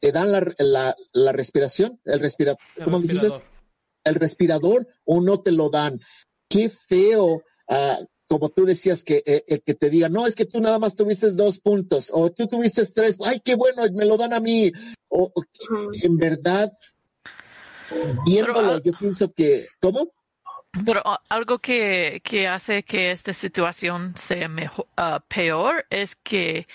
[0.00, 3.32] te dan la, la, la respiración, el respirador, ¿cómo dices?
[4.04, 6.00] El respirador o no te lo dan.
[6.48, 10.46] Qué feo, uh, como tú decías, que eh, el que te diga, no, es que
[10.46, 14.16] tú nada más tuviste dos puntos, o tú tuviste tres, ay, qué bueno, me lo
[14.16, 14.70] dan a mí.
[15.08, 15.32] O,
[16.00, 16.72] en verdad,
[18.24, 20.12] viéndolo, yo pienso que, ¿cómo?
[20.86, 26.68] Pero ah, algo que, que hace que esta situación sea mejor, uh, peor es que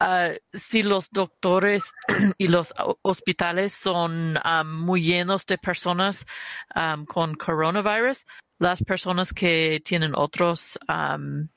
[0.00, 1.92] uh, si los doctores
[2.38, 6.26] y los hospitales son um, muy llenos de personas
[6.74, 8.26] um, con coronavirus,
[8.60, 11.48] las personas que tienen otras um,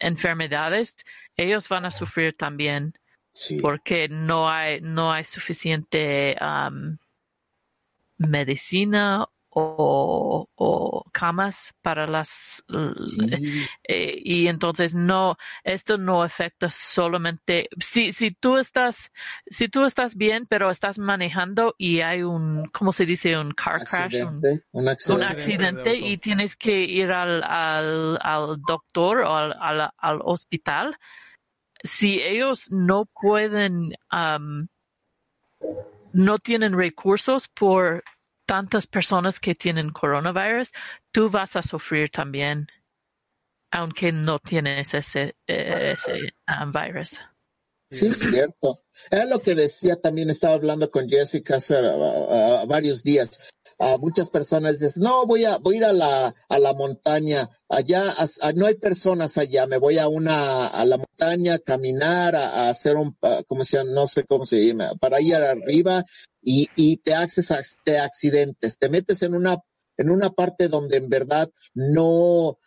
[0.00, 0.96] enfermedades,
[1.36, 2.94] ellos van a sufrir también
[3.32, 3.58] sí.
[3.60, 6.98] porque no hay, no hay suficiente um,
[8.18, 13.66] medicina o, o, camas para las sí.
[13.84, 19.10] eh, y entonces no esto no afecta solamente si si tú estás
[19.50, 23.82] si tú estás bien pero estás manejando y hay un cómo se dice un car
[23.82, 29.18] accidente, crash un, un accidente, un accidente y tienes que ir al al, al doctor
[29.18, 30.96] o al, al, al, hospital.
[31.84, 34.66] Si ellos no pueden um,
[36.12, 38.04] no tienen recursos por
[38.46, 40.72] tantas personas que tienen coronavirus,
[41.10, 42.66] tú vas a sufrir también,
[43.70, 47.20] aunque no tienes ese, ese um, virus.
[47.90, 48.82] Sí, es cierto.
[49.10, 53.42] Es lo que decía también, estaba hablando con Jessica hace uh, uh, varios días.
[53.78, 57.50] Uh, muchas personas dicen, no, voy a, voy a ir a la, a la montaña,
[57.68, 62.36] allá, a, no hay personas allá, me voy a una, a la montaña, a caminar,
[62.36, 63.16] a, a hacer un,
[63.46, 66.04] como se no sé cómo se llama, para ir arriba
[66.42, 67.48] y, y te haces
[67.84, 69.58] te accidentes, te metes en una,
[69.96, 72.58] en una parte donde en verdad no,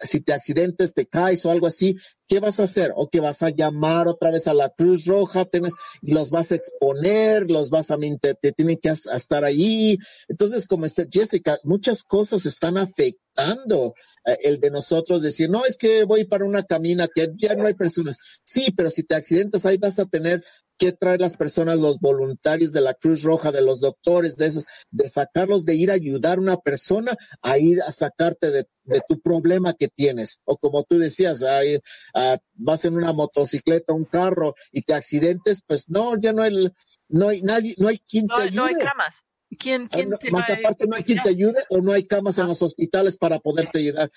[0.00, 1.96] si te accidentes, te caes o algo así,
[2.28, 2.92] ¿qué vas a hacer?
[2.94, 6.52] O que vas a llamar otra vez a la Cruz Roja, tienes, y los vas
[6.52, 9.98] a exponer, los vas a, te, te tienen que estar ahí.
[10.28, 13.94] Entonces, como está Jessica, muchas cosas están afectando
[14.26, 17.66] eh, el de nosotros decir, no, es que voy para una camina que ya no
[17.66, 18.18] hay personas.
[18.44, 20.44] Sí, pero si te accidentas, ahí vas a tener
[20.82, 24.64] que traer las personas, los voluntarios de la Cruz Roja, de los doctores, de esos,
[24.90, 29.00] de sacarlos, de ir a ayudar a una persona a ir a sacarte de, de
[29.08, 30.40] tu problema que tienes.
[30.44, 35.62] O como tú decías, ahí, uh, vas en una motocicleta, un carro y te accidentes,
[35.64, 36.72] pues no, ya no hay,
[37.08, 38.56] no hay nadie, no hay quien no, te ayude.
[38.56, 39.22] No hay camas.
[39.56, 42.48] ¿Quién, quién no, más aparte no hay quien te ayude o no hay camas en
[42.48, 44.10] los hospitales para poderte ayudar.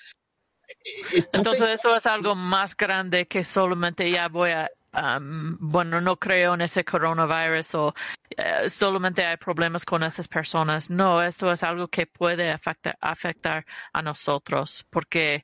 [1.13, 6.15] Está Entonces eso es algo más grande que solamente ya voy a Um, bueno, no
[6.17, 10.89] creo en ese coronavirus o uh, solamente hay problemas con esas personas.
[10.89, 15.43] No, esto es algo que puede afectar, a nosotros porque,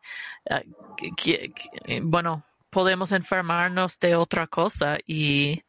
[1.18, 5.62] que, que, bueno, podemos enfermarnos de otra cosa y,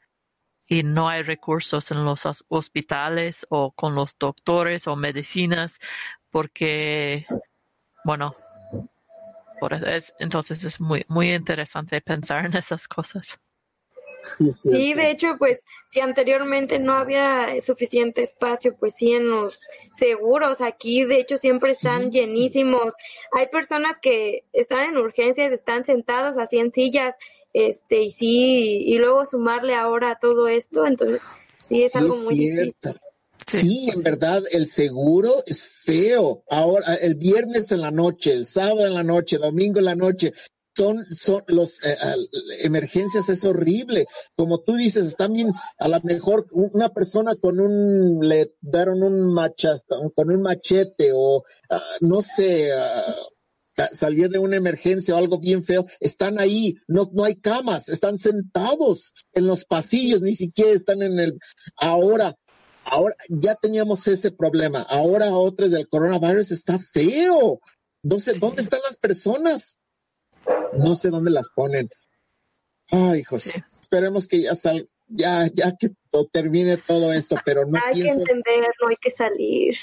[0.67, 5.81] y no hay recursos en los hospitales o con los doctores o medicinas
[6.31, 7.27] porque,
[8.05, 8.37] bueno,
[9.87, 13.39] es, entonces es muy, muy interesante pensar en esas cosas.
[14.63, 19.61] Sí, de hecho, pues si anteriormente no había suficiente espacio, pues sí en los
[19.95, 22.95] seguros, aquí de hecho siempre están llenísimos.
[23.33, 27.15] Hay personas que están en urgencias, están sentados así en sillas,
[27.53, 31.21] este, y sí, y luego sumarle ahora todo esto, entonces
[31.63, 32.89] sí es sí, algo muy cierto.
[32.89, 33.01] difícil.
[33.47, 36.45] Sí, en verdad, el seguro es feo.
[36.49, 40.33] Ahora, el viernes en la noche, el sábado en la noche, domingo en la noche,
[40.75, 41.97] son, son los eh,
[42.61, 44.07] emergencias es horrible.
[44.37, 49.33] Como tú dices, están bien, a lo mejor una persona con un, le dieron un
[49.33, 55.39] machasta, con un machete o uh, no sé, uh, salir de una emergencia o algo
[55.39, 60.73] bien feo, están ahí, no, no hay camas, están sentados en los pasillos, ni siquiera
[60.73, 61.39] están en el,
[61.77, 62.37] ahora,
[62.85, 67.61] ahora ya teníamos ese problema, ahora otros del coronavirus está feo.
[68.19, 69.79] Sé, ¿dónde están las personas?
[70.73, 71.89] No sé dónde las ponen.
[72.91, 73.79] Ay, José, sí.
[73.81, 75.91] esperemos que ya sal, ya, ya que
[76.31, 78.25] termine todo esto, pero no hay pienso...
[78.25, 79.77] que entender, no hay que salir.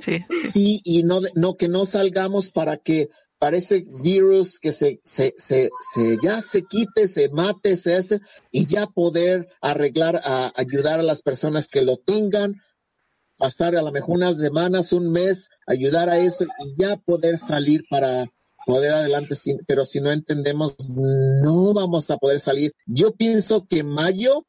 [0.00, 3.08] Sí, sí y no, no que no salgamos para que
[3.38, 8.20] parece virus que se, se, se, se, ya se quite, se mate, se hace,
[8.52, 12.60] y ya poder arreglar, a ayudar a las personas que lo tengan,
[13.38, 17.84] pasar a lo mejor unas semanas, un mes, ayudar a eso y ya poder salir
[17.88, 18.30] para,
[18.70, 19.34] poder adelante,
[19.66, 22.72] pero si no entendemos, no vamos a poder salir.
[22.86, 24.46] Yo pienso que mayo,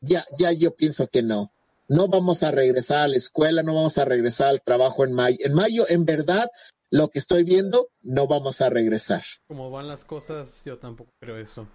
[0.00, 1.52] ya, ya yo pienso que no.
[1.88, 5.38] no vamos a regresar a la escuela, no vamos a regresar al trabajo en mayo.
[5.40, 6.50] En mayo, en verdad,
[6.90, 9.24] lo que estoy viendo, no vamos a regresar.
[9.48, 11.66] Como van las cosas, yo tampoco creo eso.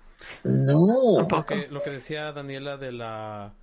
[0.45, 1.19] No.
[1.19, 3.55] Lo que, lo que decía Daniela de la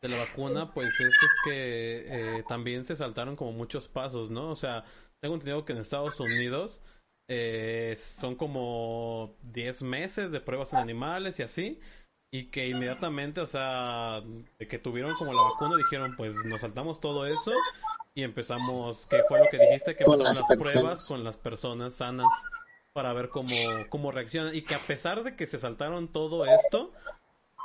[0.00, 4.50] de la vacuna, pues es, es que eh, también se saltaron como muchos pasos, ¿no?
[4.50, 4.84] O sea,
[5.20, 6.80] tengo entendido que en Estados Unidos
[7.28, 11.80] eh, son como 10 meses de pruebas en animales y así,
[12.30, 14.20] y que inmediatamente, o sea,
[14.58, 17.52] de que tuvieron como la vacuna, dijeron, pues nos saltamos todo eso
[18.14, 19.96] y empezamos, ¿qué fue lo que dijiste?
[19.96, 22.28] Que Con las las pruebas con las personas sanas
[22.92, 23.54] para ver cómo,
[23.90, 24.54] cómo reaccionan.
[24.54, 26.92] Y que a pesar de que se saltaron todo esto,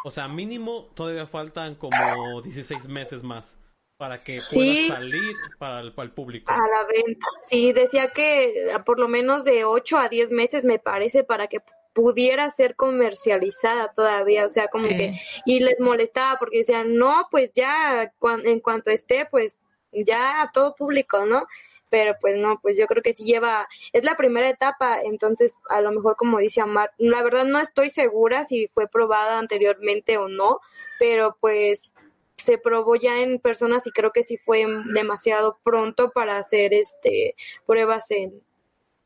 [0.06, 3.58] o sea, mínimo todavía faltan como 16 meses más
[4.04, 4.88] para que pueda Sí.
[4.90, 6.52] salir para el, para el público.
[6.52, 7.26] A la venta.
[7.48, 11.48] Sí, decía que a por lo menos de 8 a 10 meses me parece para
[11.48, 11.60] que
[11.94, 14.98] pudiera ser comercializada todavía, o sea, como Sí.
[14.98, 15.14] que
[15.46, 19.62] y les molestaba porque decían, "No, pues ya cuan- en cuanto esté, pues
[19.94, 21.46] ya a todo público, ¿no?"
[21.90, 25.80] Pero pues no, pues yo creo que sí lleva, es la primera etapa, entonces a
[25.80, 30.28] lo mejor como dice Amar, la verdad no estoy segura si fue probada anteriormente o
[30.28, 30.60] no,
[31.00, 31.93] pero pues
[32.38, 37.36] se probó ya en personas y creo que sí fue demasiado pronto para hacer este
[37.66, 38.42] pruebas en,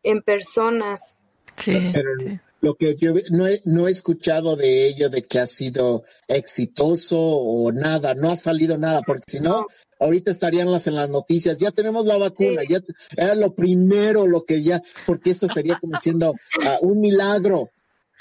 [0.03, 1.19] en personas.
[1.57, 2.39] Sí, Pero sí.
[2.61, 7.17] lo que yo no he, no he escuchado de ello, de que ha sido exitoso
[7.19, 9.65] o nada, no ha salido nada, porque si no,
[9.99, 12.67] ahorita estarían las en las noticias, ya tenemos la vacuna, Sí.
[12.69, 12.81] ya
[13.15, 17.71] era lo primero lo que ya, porque esto sería como siendo ah, un milagro.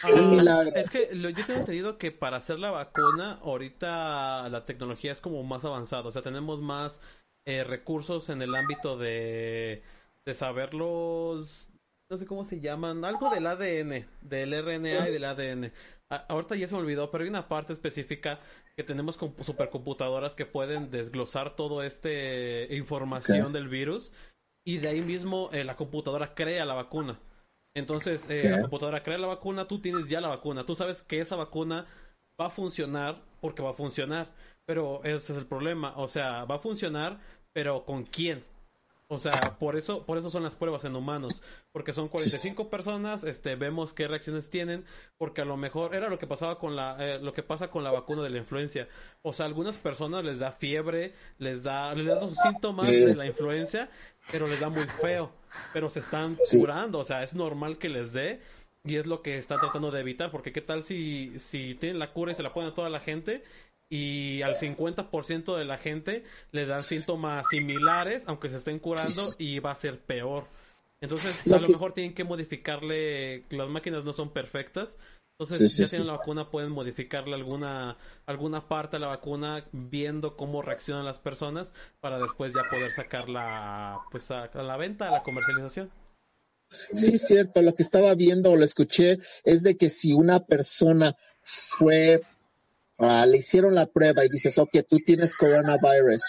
[0.03, 0.09] Ah.
[0.77, 5.21] Es que lo- yo tengo entendido que para hacer la vacuna, ahorita la tecnología es
[5.21, 6.03] como más avanzada.
[6.05, 7.01] O sea, tenemos más
[7.47, 9.83] eh, recursos en el ámbito de,
[10.25, 11.71] de saber los.
[12.11, 13.05] No sé cómo se llaman.
[13.05, 15.73] Algo del ADN, del RNA y del ADN.
[16.11, 18.39] A- ahorita ya se me olvidó, pero hay una parte específica
[18.77, 24.13] que tenemos con supercomputadoras que pueden desglosar todo este información del virus
[24.65, 27.19] y de ahí mismo eh, la computadora crea la vacuna.
[27.77, 31.21] Entonces, eh, la computadora crea la vacuna, tú tienes ya la vacuna, tú sabes que
[31.21, 31.85] esa vacuna
[32.41, 34.33] va a funcionar porque va a funcionar,
[34.65, 37.21] pero ese es el problema, o sea, va a funcionar,
[37.53, 38.43] pero ¿con quién?
[39.09, 41.41] O sea, por eso, por eso son las pruebas en humanos,
[41.73, 44.85] porque son 45 personas, este, vemos qué reacciones tienen,
[45.17, 47.85] porque a lo mejor era lo que pasaba con la, eh, lo que pasa con
[47.85, 48.89] la vacuna de la influencia.
[49.23, 52.97] O sea, a algunas personas les da fiebre, les da, les da los síntomas Sí.
[52.97, 53.91] de la influencia,
[54.33, 55.31] pero les da muy feo,
[55.73, 58.41] pero se están curando, o sea, es normal que les dé.
[58.85, 62.13] Y es lo que están tratando de evitar, porque qué tal si, si tienen la
[62.13, 63.43] cura y se la ponen a toda la gente
[63.89, 69.59] y al 50% de la gente le dan síntomas similares, aunque se estén curando, y
[69.61, 70.45] va a ser peor.
[71.01, 74.97] Entonces, Lo a lo que- mejor tienen que modificarle, las máquinas no son perfectas,
[75.39, 75.91] entonces Sí, sí, ya sí.
[75.91, 81.19] tienen la vacuna, pueden modificarle alguna, alguna parte de la vacuna viendo cómo reaccionan las
[81.19, 85.91] personas para después ya poder sacarla pues a, a la venta, a la comercialización.
[86.95, 90.41] Sí, es cierto, lo que estaba viendo o lo escuché es de que si una
[90.47, 92.23] persona fue,
[92.99, 96.23] ah, le hicieron la prueba y dices, ok, tú tienes coronavirus,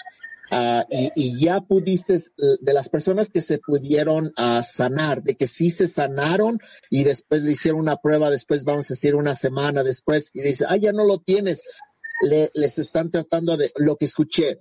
[0.50, 2.18] ah, y, y ya pudiste,
[2.60, 6.58] de las personas que se pudieron ah, sanar, de que sí se sanaron
[6.90, 10.64] y después le hicieron una prueba, después vamos a decir una semana después, y dice,
[10.68, 11.62] ah, ya no lo tienes,
[12.22, 14.60] le, les están tratando de, lo que escuché,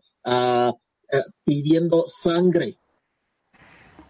[1.10, 2.80] eh, pidiendo sangre.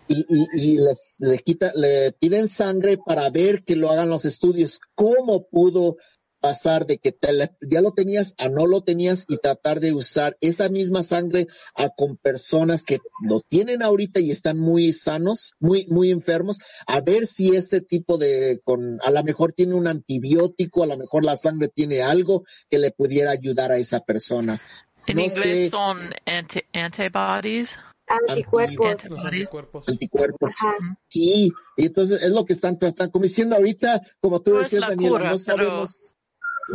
[0.07, 4.25] Y, y, y les, le quita, le piden sangre para ver que lo hagan los
[4.25, 4.79] estudios.
[4.95, 5.97] ¿Cómo pudo
[6.39, 9.93] pasar de que te la- ya lo tenías a no lo tenías y tratar de
[9.93, 15.53] usar esa misma sangre a con personas que lo tienen ahorita y están muy sanos,
[15.59, 19.87] muy, muy enfermos, a ver si ese tipo de, con, a lo mejor tiene un
[19.87, 24.59] antibiótico, a lo mejor la sangre tiene algo que le pudiera ayudar a esa persona.
[25.05, 25.69] En No inglés sé.
[25.69, 27.77] son anti- antibodies.
[28.29, 29.03] Anticuerpos.
[29.25, 29.83] Anticuerpos.
[29.87, 30.53] Anticuerpos.
[30.57, 30.75] Ajá.
[31.09, 34.81] Sí, y entonces es lo que están tratando, como diciendo ahorita, como tú No decías,
[34.81, 36.13] la Daniela, cura, no pero- sabemos.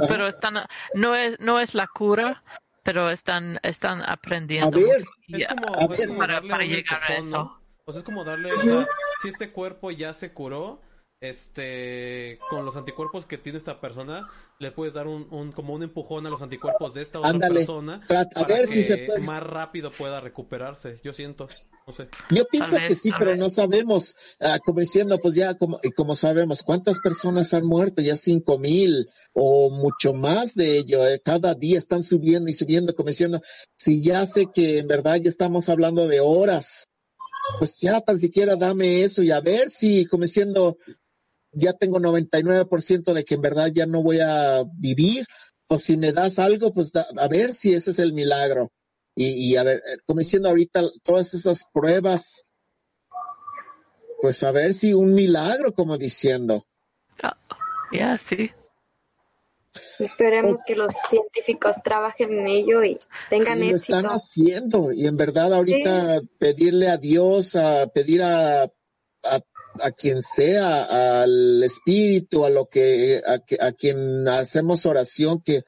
[0.09, 0.55] Pero están,
[0.95, 2.43] no es, no es la cura,
[2.83, 4.79] pero están, están aprendiendo.
[4.79, 7.61] A ver, Es como, a es ver, como para- darle para llegar a eso.
[7.87, 8.87] sea, es como darle, o sea,
[9.23, 10.81] si este cuerpo ya se curó,
[11.21, 14.29] este, con los anticuerpos que tiene esta persona,
[14.59, 17.55] le puedes dar un, un como un empujón a los anticuerpos de esta otra Ándale.
[17.61, 19.21] persona a para ver que si se puede.
[19.21, 21.01] más rápido pueda recuperarse.
[21.05, 21.49] Yo siento,
[21.87, 22.09] no sé.
[22.31, 23.41] Yo pienso vez, que sí, pero vez.
[23.41, 28.01] no sabemos, ah, como diciendo, pues ya, como, y como sabemos, ¿cuántas personas han muerto?
[28.03, 31.07] Ya cinco mil o mucho más de ello.
[31.07, 33.41] eh, Cada día están subiendo y subiendo, como diciendo,
[33.77, 36.87] si ya sé que en verdad ya estamos hablando de horas,
[37.59, 40.77] pues ya tan siquiera dame eso y a ver si, como diciendo,
[41.53, 45.27] ya tengo 99% de que en verdad ya no voy a vivir,
[45.67, 48.71] pues si me das algo, pues da- a ver si ese es el milagro.
[49.15, 52.47] Y, a ver, eh, como diciendo ahorita, todas esas pruebas,
[54.21, 56.67] pues a ver si un milagro, como diciendo.
[57.23, 57.37] Ah,
[57.93, 58.51] ya, sí.
[59.99, 62.99] Esperemos que los científicos trabajen en ello y
[63.31, 63.93] tengan éxito.
[63.93, 70.23] Lo están haciendo y en verdad ahorita pedirle a Dios, a pedir a, a, quien
[70.23, 75.63] sea, al Espíritu, a lo que a, a quien hacemos oración, que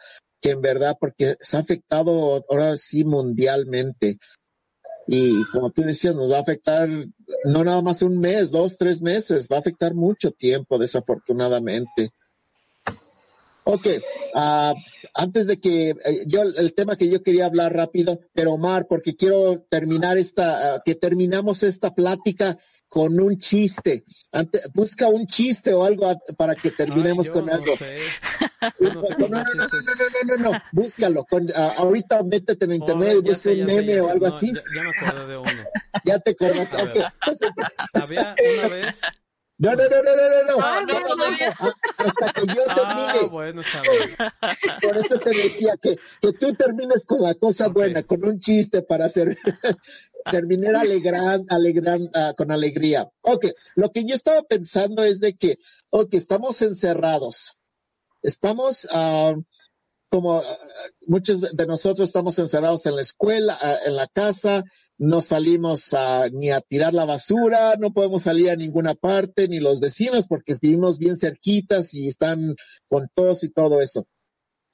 [0.44, 4.18] que en verdad, porque se ha afectado ahora sí mundialmente.
[5.06, 6.86] Y como tú decías, nos va a afectar
[7.44, 12.10] no nada más un mes, dos, tres meses, va a afectar mucho tiempo, desafortunadamente.
[13.64, 13.86] Ok,
[14.34, 14.74] uh,
[15.14, 19.16] antes de que eh, yo el tema que yo quería hablar rápido, pero Omar, porque
[19.16, 22.58] quiero terminar esta, uh, que terminamos esta plática
[22.94, 24.04] con un chiste.
[24.72, 27.76] Busca un chiste o algo para que terminemos con algo.
[27.76, 27.96] Sé.
[28.78, 31.26] No, sé no, no, no, no, no, no, búscalo.
[31.76, 34.52] Ahorita métete en internet, oh, busca un meme o algo así.
[34.54, 35.64] Ya, ya, me acuerdo de uno.
[36.04, 36.76] ya te acordaste.
[37.94, 39.00] Había una vez.
[39.58, 40.86] No, no, no, no, no, no, no, ah,
[41.58, 43.62] ah, hasta que yo ah, termine.
[44.82, 48.82] Por eso te decía que, que tú termines con la cosa buena, con un chiste
[48.82, 49.36] para hacer
[50.30, 53.08] terminar alegran, alegran, uh, con alegría.
[53.22, 55.58] Ok, lo que yo estaba pensando es de que,
[55.90, 57.56] ok, estamos encerrados.
[58.22, 59.42] Estamos, uh,
[60.08, 60.42] como uh,
[61.06, 64.64] muchos de nosotros estamos encerrados en la escuela, en la casa,
[64.96, 69.58] no salimos a, ni a tirar la basura, no podemos salir a ninguna parte, ni
[69.58, 72.54] los vecinos, porque vivimos bien cerquitas y están
[72.88, 74.06] con todos y todo eso.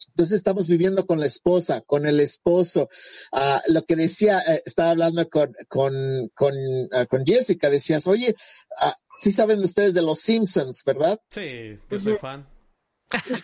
[0.08, 2.88] Entonces estamos viviendo con la esposa, con el esposo.
[3.32, 8.34] Uh, lo que decía, eh, estaba hablando con, con, con, uh, con Jessica, decías, oye,
[8.82, 11.20] uh, sí saben ustedes de los Simpsons, ¿verdad?
[11.30, 12.48] Sí, yo soy fan.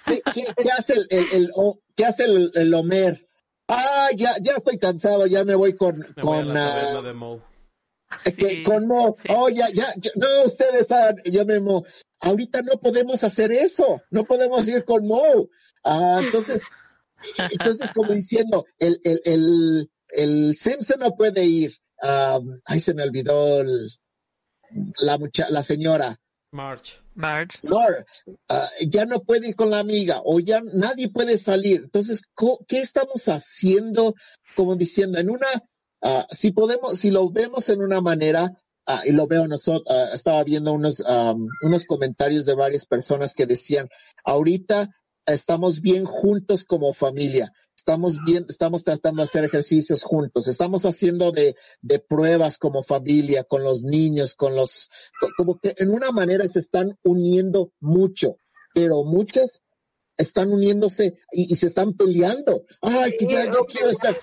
[0.07, 1.51] ¿Qué, qué, qué hace el, el, el,
[1.95, 3.27] qué hace el, el Homer?
[3.69, 7.13] Ah, ya, ya estoy cansado, ya me voy con, me con, voy a la de
[7.13, 7.45] Mo.
[8.25, 9.17] Sí, con Mo.
[9.21, 9.29] Sí.
[9.29, 11.85] Oh, ya, ya, ya, no, ustedes saben, yo me Mo.
[12.21, 15.49] Ahorita no podemos hacer eso, no podemos ir con Mo.
[15.85, 16.63] Ah, entonces,
[17.53, 21.73] entonces como diciendo, el, el, el, el Simpson no puede ir.
[22.03, 23.91] Um, ay, se me olvidó el,
[25.01, 26.21] la mucha, la señora.
[26.53, 27.01] March.
[27.15, 27.59] March.
[27.63, 31.83] Laura, uh, ya no puede ir con la amiga o ya nadie puede salir.
[31.85, 32.23] Entonces,
[32.69, 34.15] ¿qué estamos haciendo?
[34.55, 35.49] Como diciendo, en una,
[36.03, 38.53] uh, si podemos, si lo vemos en una manera,
[38.87, 43.47] uh, y lo veo nosotros, estaba viendo unos, um, unos comentarios de varias personas que
[43.47, 43.89] decían,
[44.25, 44.91] ahorita
[45.27, 47.53] estamos bien juntos como familia.
[47.77, 53.45] Estamos bien, estamos tratando de hacer ejercicios juntos, estamos haciendo de, de pruebas como familia,
[53.45, 54.89] con los niños, con los,
[55.37, 58.39] como que en una manera se están uniendo mucho,
[58.75, 59.61] pero muchas
[60.17, 62.65] están uniéndose y, y se están peleando.
[62.81, 64.19] Ay, que ya yo quiero estar.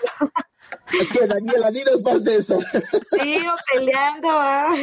[1.14, 2.59] Que Daniela, dinos más de eso.
[3.11, 4.76] Sigo peleando, ¿ah?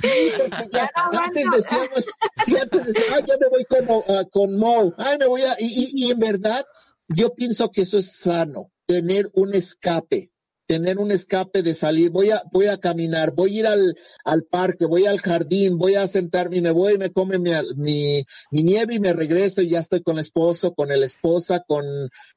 [0.00, 2.06] Sí, porque ya, no antes decíamos,
[2.44, 5.54] sí, antes decíamos, ay, ya me voy con, uh, con Mo, ay, me voy a,
[5.58, 6.64] y, y, y en verdad,
[7.08, 10.30] yo pienso que eso es sano, tener un escape,
[10.66, 14.44] tener un escape de salir, voy a, voy a caminar, voy a ir al, al
[14.44, 18.62] parque, voy al jardín, voy a sentarme y me voy, me come mi, mi, mi
[18.62, 21.84] nieve y me regreso y ya estoy con el esposo, con la esposa, con,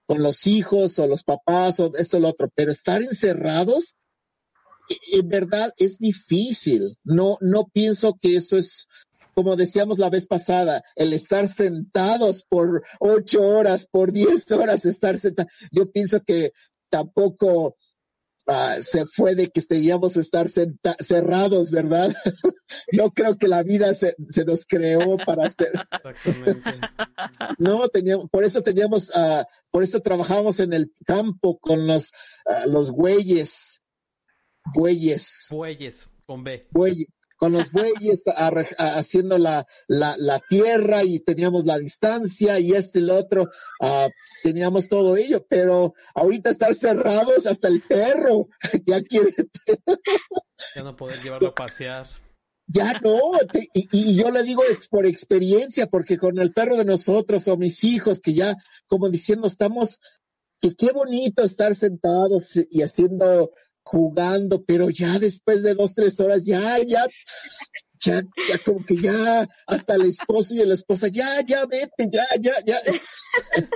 [0.06, 3.96] con los hijos o los papás o esto o lo otro, pero estar encerrados,
[5.12, 6.98] en verdad es difícil.
[7.04, 8.88] No, no pienso que eso es
[9.36, 15.18] como decíamos la vez pasada, el estar sentados por ocho horas, por diez horas, estar
[15.18, 16.52] sentados, yo pienso que
[16.90, 17.78] tampoco
[18.50, 22.14] uh, se fue de que debíamos estar cerrados, ¿verdad?
[22.91, 25.72] no creo que la vida se, se nos creó para hacer.
[25.91, 26.72] Exactamente.
[27.60, 32.12] no, teníamos, por eso teníamos, uh, por eso trabajamos en el campo con los,
[32.45, 33.82] uh, los bueyes,
[34.74, 35.47] bueyes.
[35.50, 36.68] Bueyes, con B.
[36.72, 37.08] Bueyes
[37.40, 38.24] con los bueyes
[38.78, 43.44] haciendo la, la, la, tierra y teníamos la distancia y este y lo otro,
[43.80, 44.10] uh,
[44.44, 48.50] teníamos todo ello, pero ahorita estar cerrados hasta el perro,
[48.86, 49.34] ya quiere.
[50.76, 52.08] ya no poder llevarlo a pasear.
[52.68, 54.62] Ya no, te, y, y, yo le digo
[54.92, 59.48] por experiencia, porque con el perro de nosotros o mis hijos, que ya, como diciendo,
[59.48, 60.00] estamos,
[60.60, 63.52] que qué bonito estar sentados y haciendo
[63.92, 67.08] jugando, pero ya después de dos, tres horas, ya, ya,
[68.00, 72.28] ya, ya como que ya, hasta el esposo y la esposa, ya, ya, vete, ya,
[72.40, 72.82] ya, ya,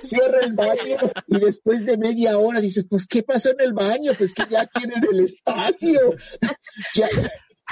[0.01, 0.97] cierra el baño
[1.27, 4.11] y después de media hora dices, pues, ¿qué pasó en el baño?
[4.15, 6.15] Pues que ya quieren el espacio,
[6.93, 7.09] ya,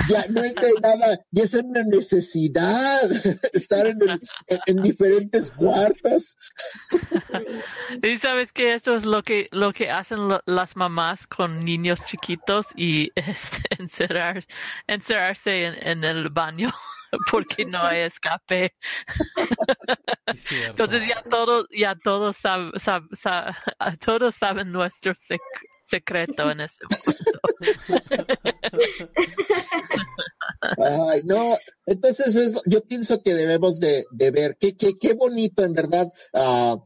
[0.10, 3.10] ya no es de nada, ya es una necesidad
[3.54, 6.38] estar en, el, en, en diferentes cuartos.
[8.04, 12.68] y sabes que esto es lo que lo que hacen las mamás con niños chiquitos
[12.76, 14.45] y es encerrar
[14.88, 16.72] encerrarse en, el baño
[17.30, 18.74] porque no hay escape.
[20.66, 22.72] Entonces ya todos ya todos sab,
[24.04, 25.14] todos saben nuestro
[25.92, 27.39] secreto en ese momento.
[30.78, 35.64] Ay, no, entonces es, yo pienso que debemos de, de ver qué, qué, qué bonito
[35.64, 36.82] en verdad uh,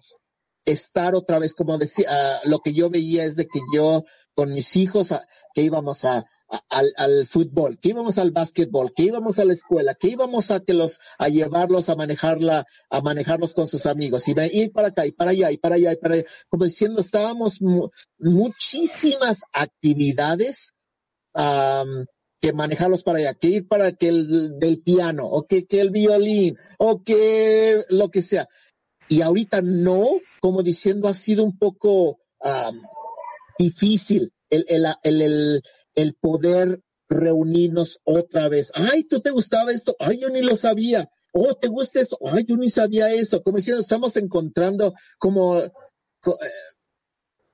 [0.65, 4.03] estar otra vez, como decía, uh, lo que yo veía es de que yo
[4.33, 5.19] con mis hijos uh,
[5.53, 6.25] que íbamos a,
[6.69, 10.59] al, al, fútbol, que íbamos al básquetbol, que íbamos a la escuela, que íbamos a
[10.59, 15.05] que los, a llevarlos a manejarla, a manejarlos con sus amigos, y ir para acá
[15.05, 17.59] y para allá y para allá y para allá, como diciendo, estábamos
[18.17, 20.73] muchísimas actividades,
[22.41, 25.89] que manejarlos para allá, que ir para que el del piano, o que, que el
[25.89, 28.47] violín, o que lo que sea.
[29.07, 30.07] Y ahorita no,
[30.41, 32.19] como diciendo, ha sido un poco
[33.57, 35.61] difícil el, el, el, el,
[36.19, 38.71] poder reunirnos otra vez.
[38.73, 39.95] Ay, ¿tú te gustaba esto?
[39.99, 41.09] Ay, yo ni lo sabía.
[41.33, 42.17] Oh, ¿te gusta esto?
[42.25, 43.41] Ay, yo ni sabía eso.
[43.43, 45.71] Como diciendo, estamos encontrando como, eh,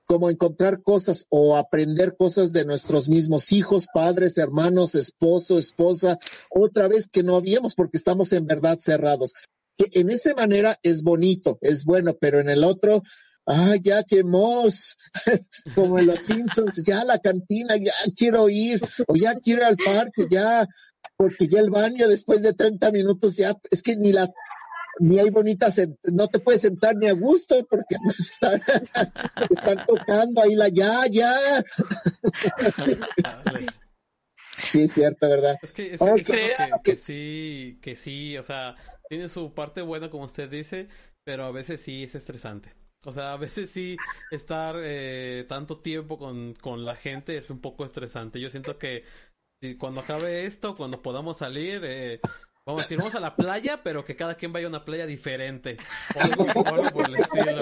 [0.04, 6.18] como encontrar cosas o aprender cosas de nuestros mismos hijos, padres, hermanos, esposo, esposa,
[6.50, 9.34] otra vez que no habíamos porque estamos en verdad cerrados.
[9.76, 13.02] Que en esa manera es bonito, es bueno, pero en el otro,
[13.46, 14.96] ah, ya quemós,
[15.74, 19.76] como en los Simpsons, ya la cantina, ya quiero ir, o ya quiero ir al
[19.76, 20.66] parque, ya,
[21.16, 24.28] porque ya el baño después de 30 minutos ya, es que ni la
[24.98, 28.60] ni hay bonitas, no te puedes sentar ni a gusto porque pues están,
[29.50, 31.34] están tocando ahí la ya, ya.
[34.58, 35.56] sí, es cierto, ¿verdad?
[35.62, 36.00] Es que, es,
[36.82, 38.76] que, sí, que sí, o sea,
[39.08, 40.88] tiene su parte buena como usted dice,
[41.24, 42.81] pero a veces sí es estresante.
[43.04, 43.96] O sea, a veces sí
[44.30, 48.40] estar eh, tanto tiempo con, con la gente es un poco estresante.
[48.40, 49.04] Yo siento que
[49.78, 52.20] cuando acabe esto, cuando podamos salir, eh,
[52.64, 55.04] Vamos a decir, vamos a la playa, pero que cada quien vaya a una playa
[55.04, 55.78] diferente.
[56.14, 56.46] O algo,
[56.92, 57.60] por el estilo.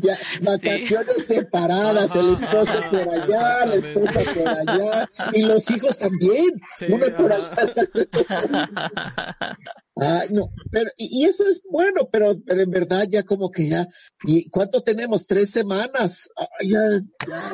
[0.00, 6.60] Ya, vacaciones separadas, el esposo por allá, la esposa por allá, y los hijos también.
[6.90, 7.56] uno por allá.
[9.98, 13.86] Ay, no, pero, y, eso es bueno, pero, pero en verdad ya como que ya,
[14.24, 15.26] ¿y cuánto tenemos?
[15.26, 16.28] Tres semanas.
[16.36, 17.50] Ay, ya, ya,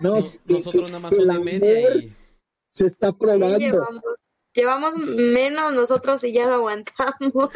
[0.00, 2.12] no, nosotros nada más una media y...
[2.68, 3.58] Se está probando.
[3.58, 4.25] Llevamos
[4.96, 7.50] menos nosotros y ya lo aguantamos.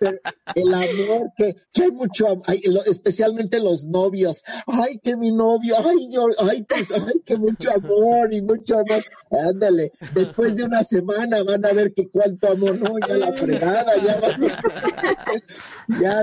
[0.54, 4.44] El amor, que, que hay mucho, hay, especialmente los novios.
[4.66, 9.04] Ay, que mi novio, ay, yo, ay, que, ay, que mucho amor y mucho amor.
[9.30, 13.96] Ándale, después de una semana van a ver que cuánto amor, no, ya la fregada,
[13.96, 14.20] ya,
[16.00, 16.22] ya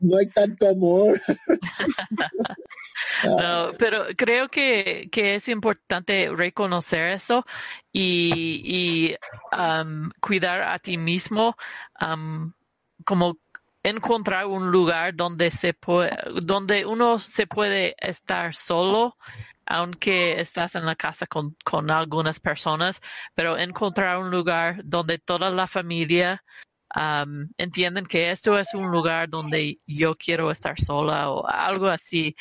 [0.00, 1.20] no hay tanto amor.
[3.24, 7.44] No, pero creo que, que es importante reconocer eso
[7.92, 9.16] y, y
[9.56, 11.56] um, cuidar a ti mismo,
[13.04, 13.38] como
[13.82, 19.16] encontrar un lugar donde se puede, donde uno se puede estar solo,
[19.66, 23.00] aunque estás en la casa con, con algunas personas,
[23.34, 26.44] pero encontrar un lugar donde toda la familia
[26.96, 32.34] um, entienden que esto es un lugar donde yo quiero estar sola o algo así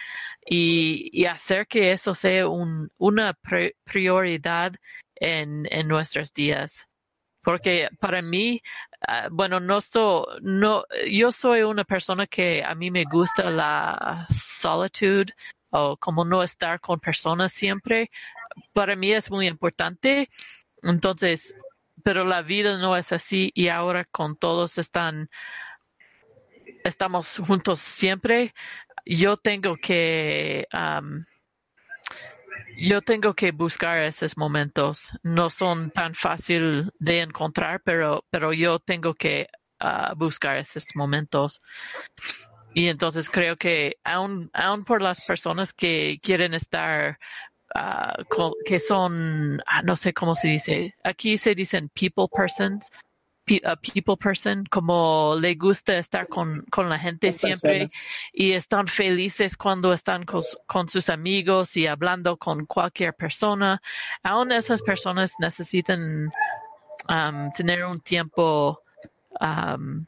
[0.46, 3.38] y, y hacer que eso sea un, una
[3.84, 4.74] prioridad
[5.16, 6.88] en, en nuestros días.
[7.44, 8.62] Porque para mí,
[9.08, 14.28] uh, bueno, no so, no, yo soy una persona que a mí me gusta la
[14.30, 15.34] solitude
[15.72, 18.12] o como no estar con personas siempre.
[18.74, 20.30] Para mí es muy importante.
[20.84, 21.56] Entonces,
[22.04, 25.30] pero la vida no es así y ahora con todos están,
[26.84, 28.54] estamos juntos siempre.
[29.06, 31.26] Yo tengo que, um,
[32.78, 35.10] yo tengo que buscar esos momentos.
[35.24, 39.48] No son tan fácil de encontrar, pero, pero yo tengo que
[39.82, 41.62] uh, buscar esos momentos.
[42.74, 47.20] Y entonces creo que aún, aún por las personas que quieren estar
[47.76, 52.92] uh, que son, ah, no sé cómo se dice, aquí se dicen people persons,
[53.64, 57.88] a people person, como le gusta estar con, con la gente siempre
[58.34, 63.82] y están felices cuando están con, sus amigos y hablando con cualquier persona.
[64.24, 66.32] Aún esas personas necesitan
[67.10, 68.82] um, tener un tiempo
[69.40, 70.06] um,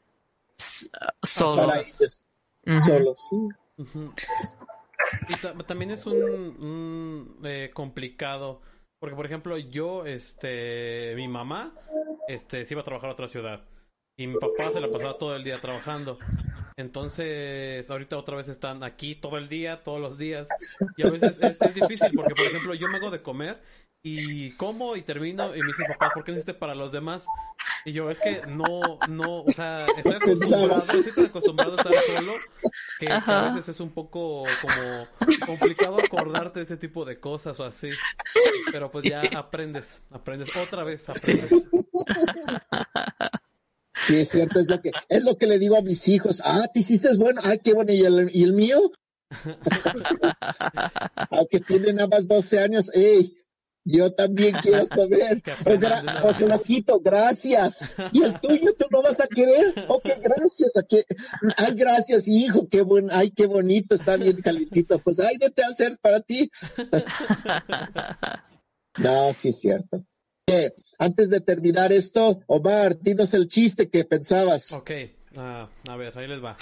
[1.22, 2.24] solos.
[5.40, 8.60] Solos, también es un, eh, complicado.
[9.00, 11.74] Porque, por ejemplo, yo, este, mi mamá,
[12.28, 13.64] este, se iba a trabajar a otra ciudad.
[14.18, 16.18] Y mi papá se la pasaba todo el día trabajando.
[16.76, 20.48] Entonces, ahorita otra vez están aquí todo el día, todos los días.
[20.96, 23.60] Y a veces es, es difícil porque, por ejemplo, yo me hago de comer
[24.06, 27.24] y como y termino y me dice papá, ¿por qué no hiciste para los demás?
[27.86, 32.32] Y yo, es que no, no, o sea, estoy acostumbrado, estoy acostumbrado a estar solo,
[32.98, 37.64] que, a veces es un poco como complicado acordarte de ese tipo de cosas o
[37.64, 37.90] así.
[38.70, 41.50] Pero pues ya aprendes, aprendes, otra vez aprendes.
[44.06, 46.42] Sí, es cierto, es lo que, es lo que le digo a mis hijos.
[46.44, 48.92] Ah, te hiciste bueno, ah, qué bueno, ¿y el, y el mío?
[51.30, 53.36] Aunque tiene nada más 12 años, ey,
[53.84, 55.42] yo también quiero comer.
[56.24, 57.94] O, se lo quito, gracias.
[58.12, 59.86] ¿Y el tuyo tú no vas a querer?
[59.88, 60.72] Ok, gracias.
[61.56, 64.98] Ay, gracias, hijo, qué buen, ay, qué bonito, está bien calentito.
[64.98, 66.50] Pues, ay, vete a hacer para ti.
[68.98, 70.04] no, sí es cierto.
[70.98, 74.72] Antes de terminar esto, Omar, dinos el chiste que pensabas.
[74.72, 74.90] Ok,
[75.36, 76.56] ah, a ver, ahí les va.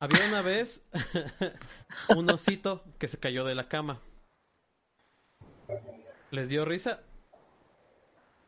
[0.00, 0.82] Había una vez
[2.16, 4.00] un osito que se cayó de la cama.
[6.30, 7.00] ¿Les dio risa?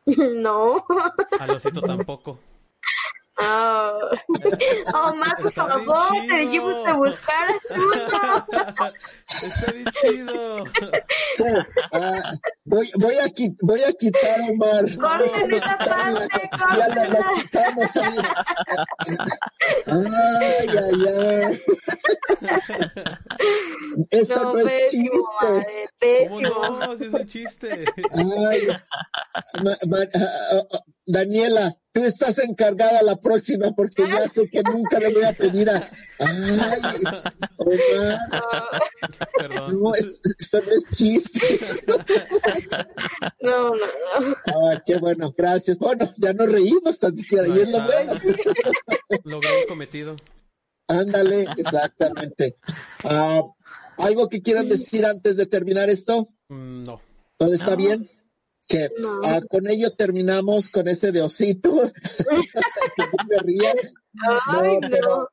[0.05, 0.85] No.
[1.39, 2.39] Al osito tampoco.
[3.37, 3.99] Oh,
[4.93, 7.49] oh por favor, te dijimos a buscar
[9.43, 10.63] Está bien chido.
[11.91, 12.21] Ah,
[12.63, 13.25] voy, voy, a,
[13.61, 14.97] voy a quitar a Omar.
[14.97, 18.17] Corten esa parte, Ya la, la quitamos ahí.
[19.87, 21.61] Ay, ay, ay.
[24.11, 25.09] Eso no, no es chiste.
[25.41, 25.89] Madre,
[26.29, 26.97] ¿Cómo no?
[26.97, 27.85] Si es un chiste.
[28.13, 28.67] Ay,
[29.61, 34.99] ma, ma, uh, uh, Daniela, tú estás encargada la próxima porque ya sé que nunca
[34.99, 35.89] le voy a pedir a...
[36.19, 36.99] Ay,
[37.57, 38.21] Omar.
[39.37, 39.81] Perdón.
[39.81, 41.59] No, es, eso no es chiste.
[43.41, 44.35] No, no, no.
[44.47, 45.77] Ah, qué bueno, gracias.
[45.77, 48.13] Bueno, ya nos reímos tan siquiera, y es lo bueno.
[49.23, 50.15] Logré el cometido.
[50.87, 52.57] Ándale, exactamente.
[53.03, 53.41] Ah,
[53.97, 56.29] ¿Algo que quieran decir antes de terminar esto?
[56.49, 57.01] Mm, no.
[57.37, 58.09] ¿Todo está bien?
[58.67, 58.89] Que
[59.23, 61.91] ah, con ello terminamos con ese de osito.
[62.95, 63.55] que no me.
[64.47, 65.29] Ay, no, pero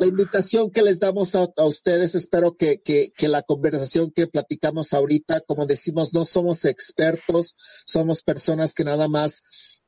[0.00, 4.92] la invitación que les damos a, ustedes, espero que, que, que, la conversación que platicamos
[4.92, 7.54] ahorita, como decimos, no somos expertos,
[7.86, 9.42] somos personas que nada más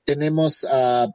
[0.04, 1.10] tenemos, uh,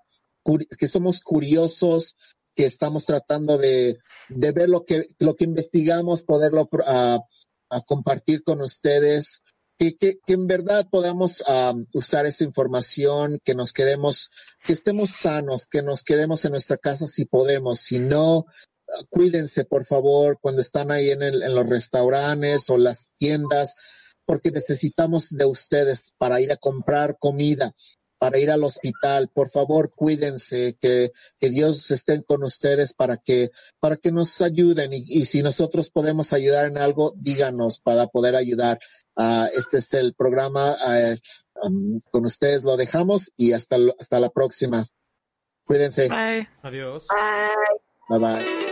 [0.77, 2.15] que somos curiosos,
[2.55, 3.97] que estamos tratando de,
[4.29, 7.19] de ver lo que, lo que investigamos, poderlo uh,
[7.85, 9.41] compartir con ustedes
[9.77, 14.29] que, que, que, en verdad podamos um, usar esa información, que nos quedemos,
[14.65, 18.45] que estemos sanos, que nos quedemos en nuestra casa si podemos, si no,
[19.09, 23.75] cuídense por favor cuando están ahí en, el, en los restaurantes o las tiendas,
[24.25, 27.73] porque necesitamos de ustedes para ir a comprar comida,
[28.19, 29.29] para ir al hospital.
[29.33, 34.93] Por favor, cuídense, que, que Dios esté con ustedes para que, para que nos ayuden
[34.93, 38.79] y, y si nosotros podemos ayudar en algo, díganos para poder ayudar.
[39.17, 40.73] Uh, este es el programa.
[40.73, 41.15] Uh,
[41.65, 44.87] um, con ustedes lo dejamos y hasta, hasta la próxima.
[45.65, 46.07] Cuídense.
[46.07, 46.47] Bye.
[46.61, 47.07] Adiós.
[47.09, 48.19] Bye.
[48.19, 48.66] Bye bye.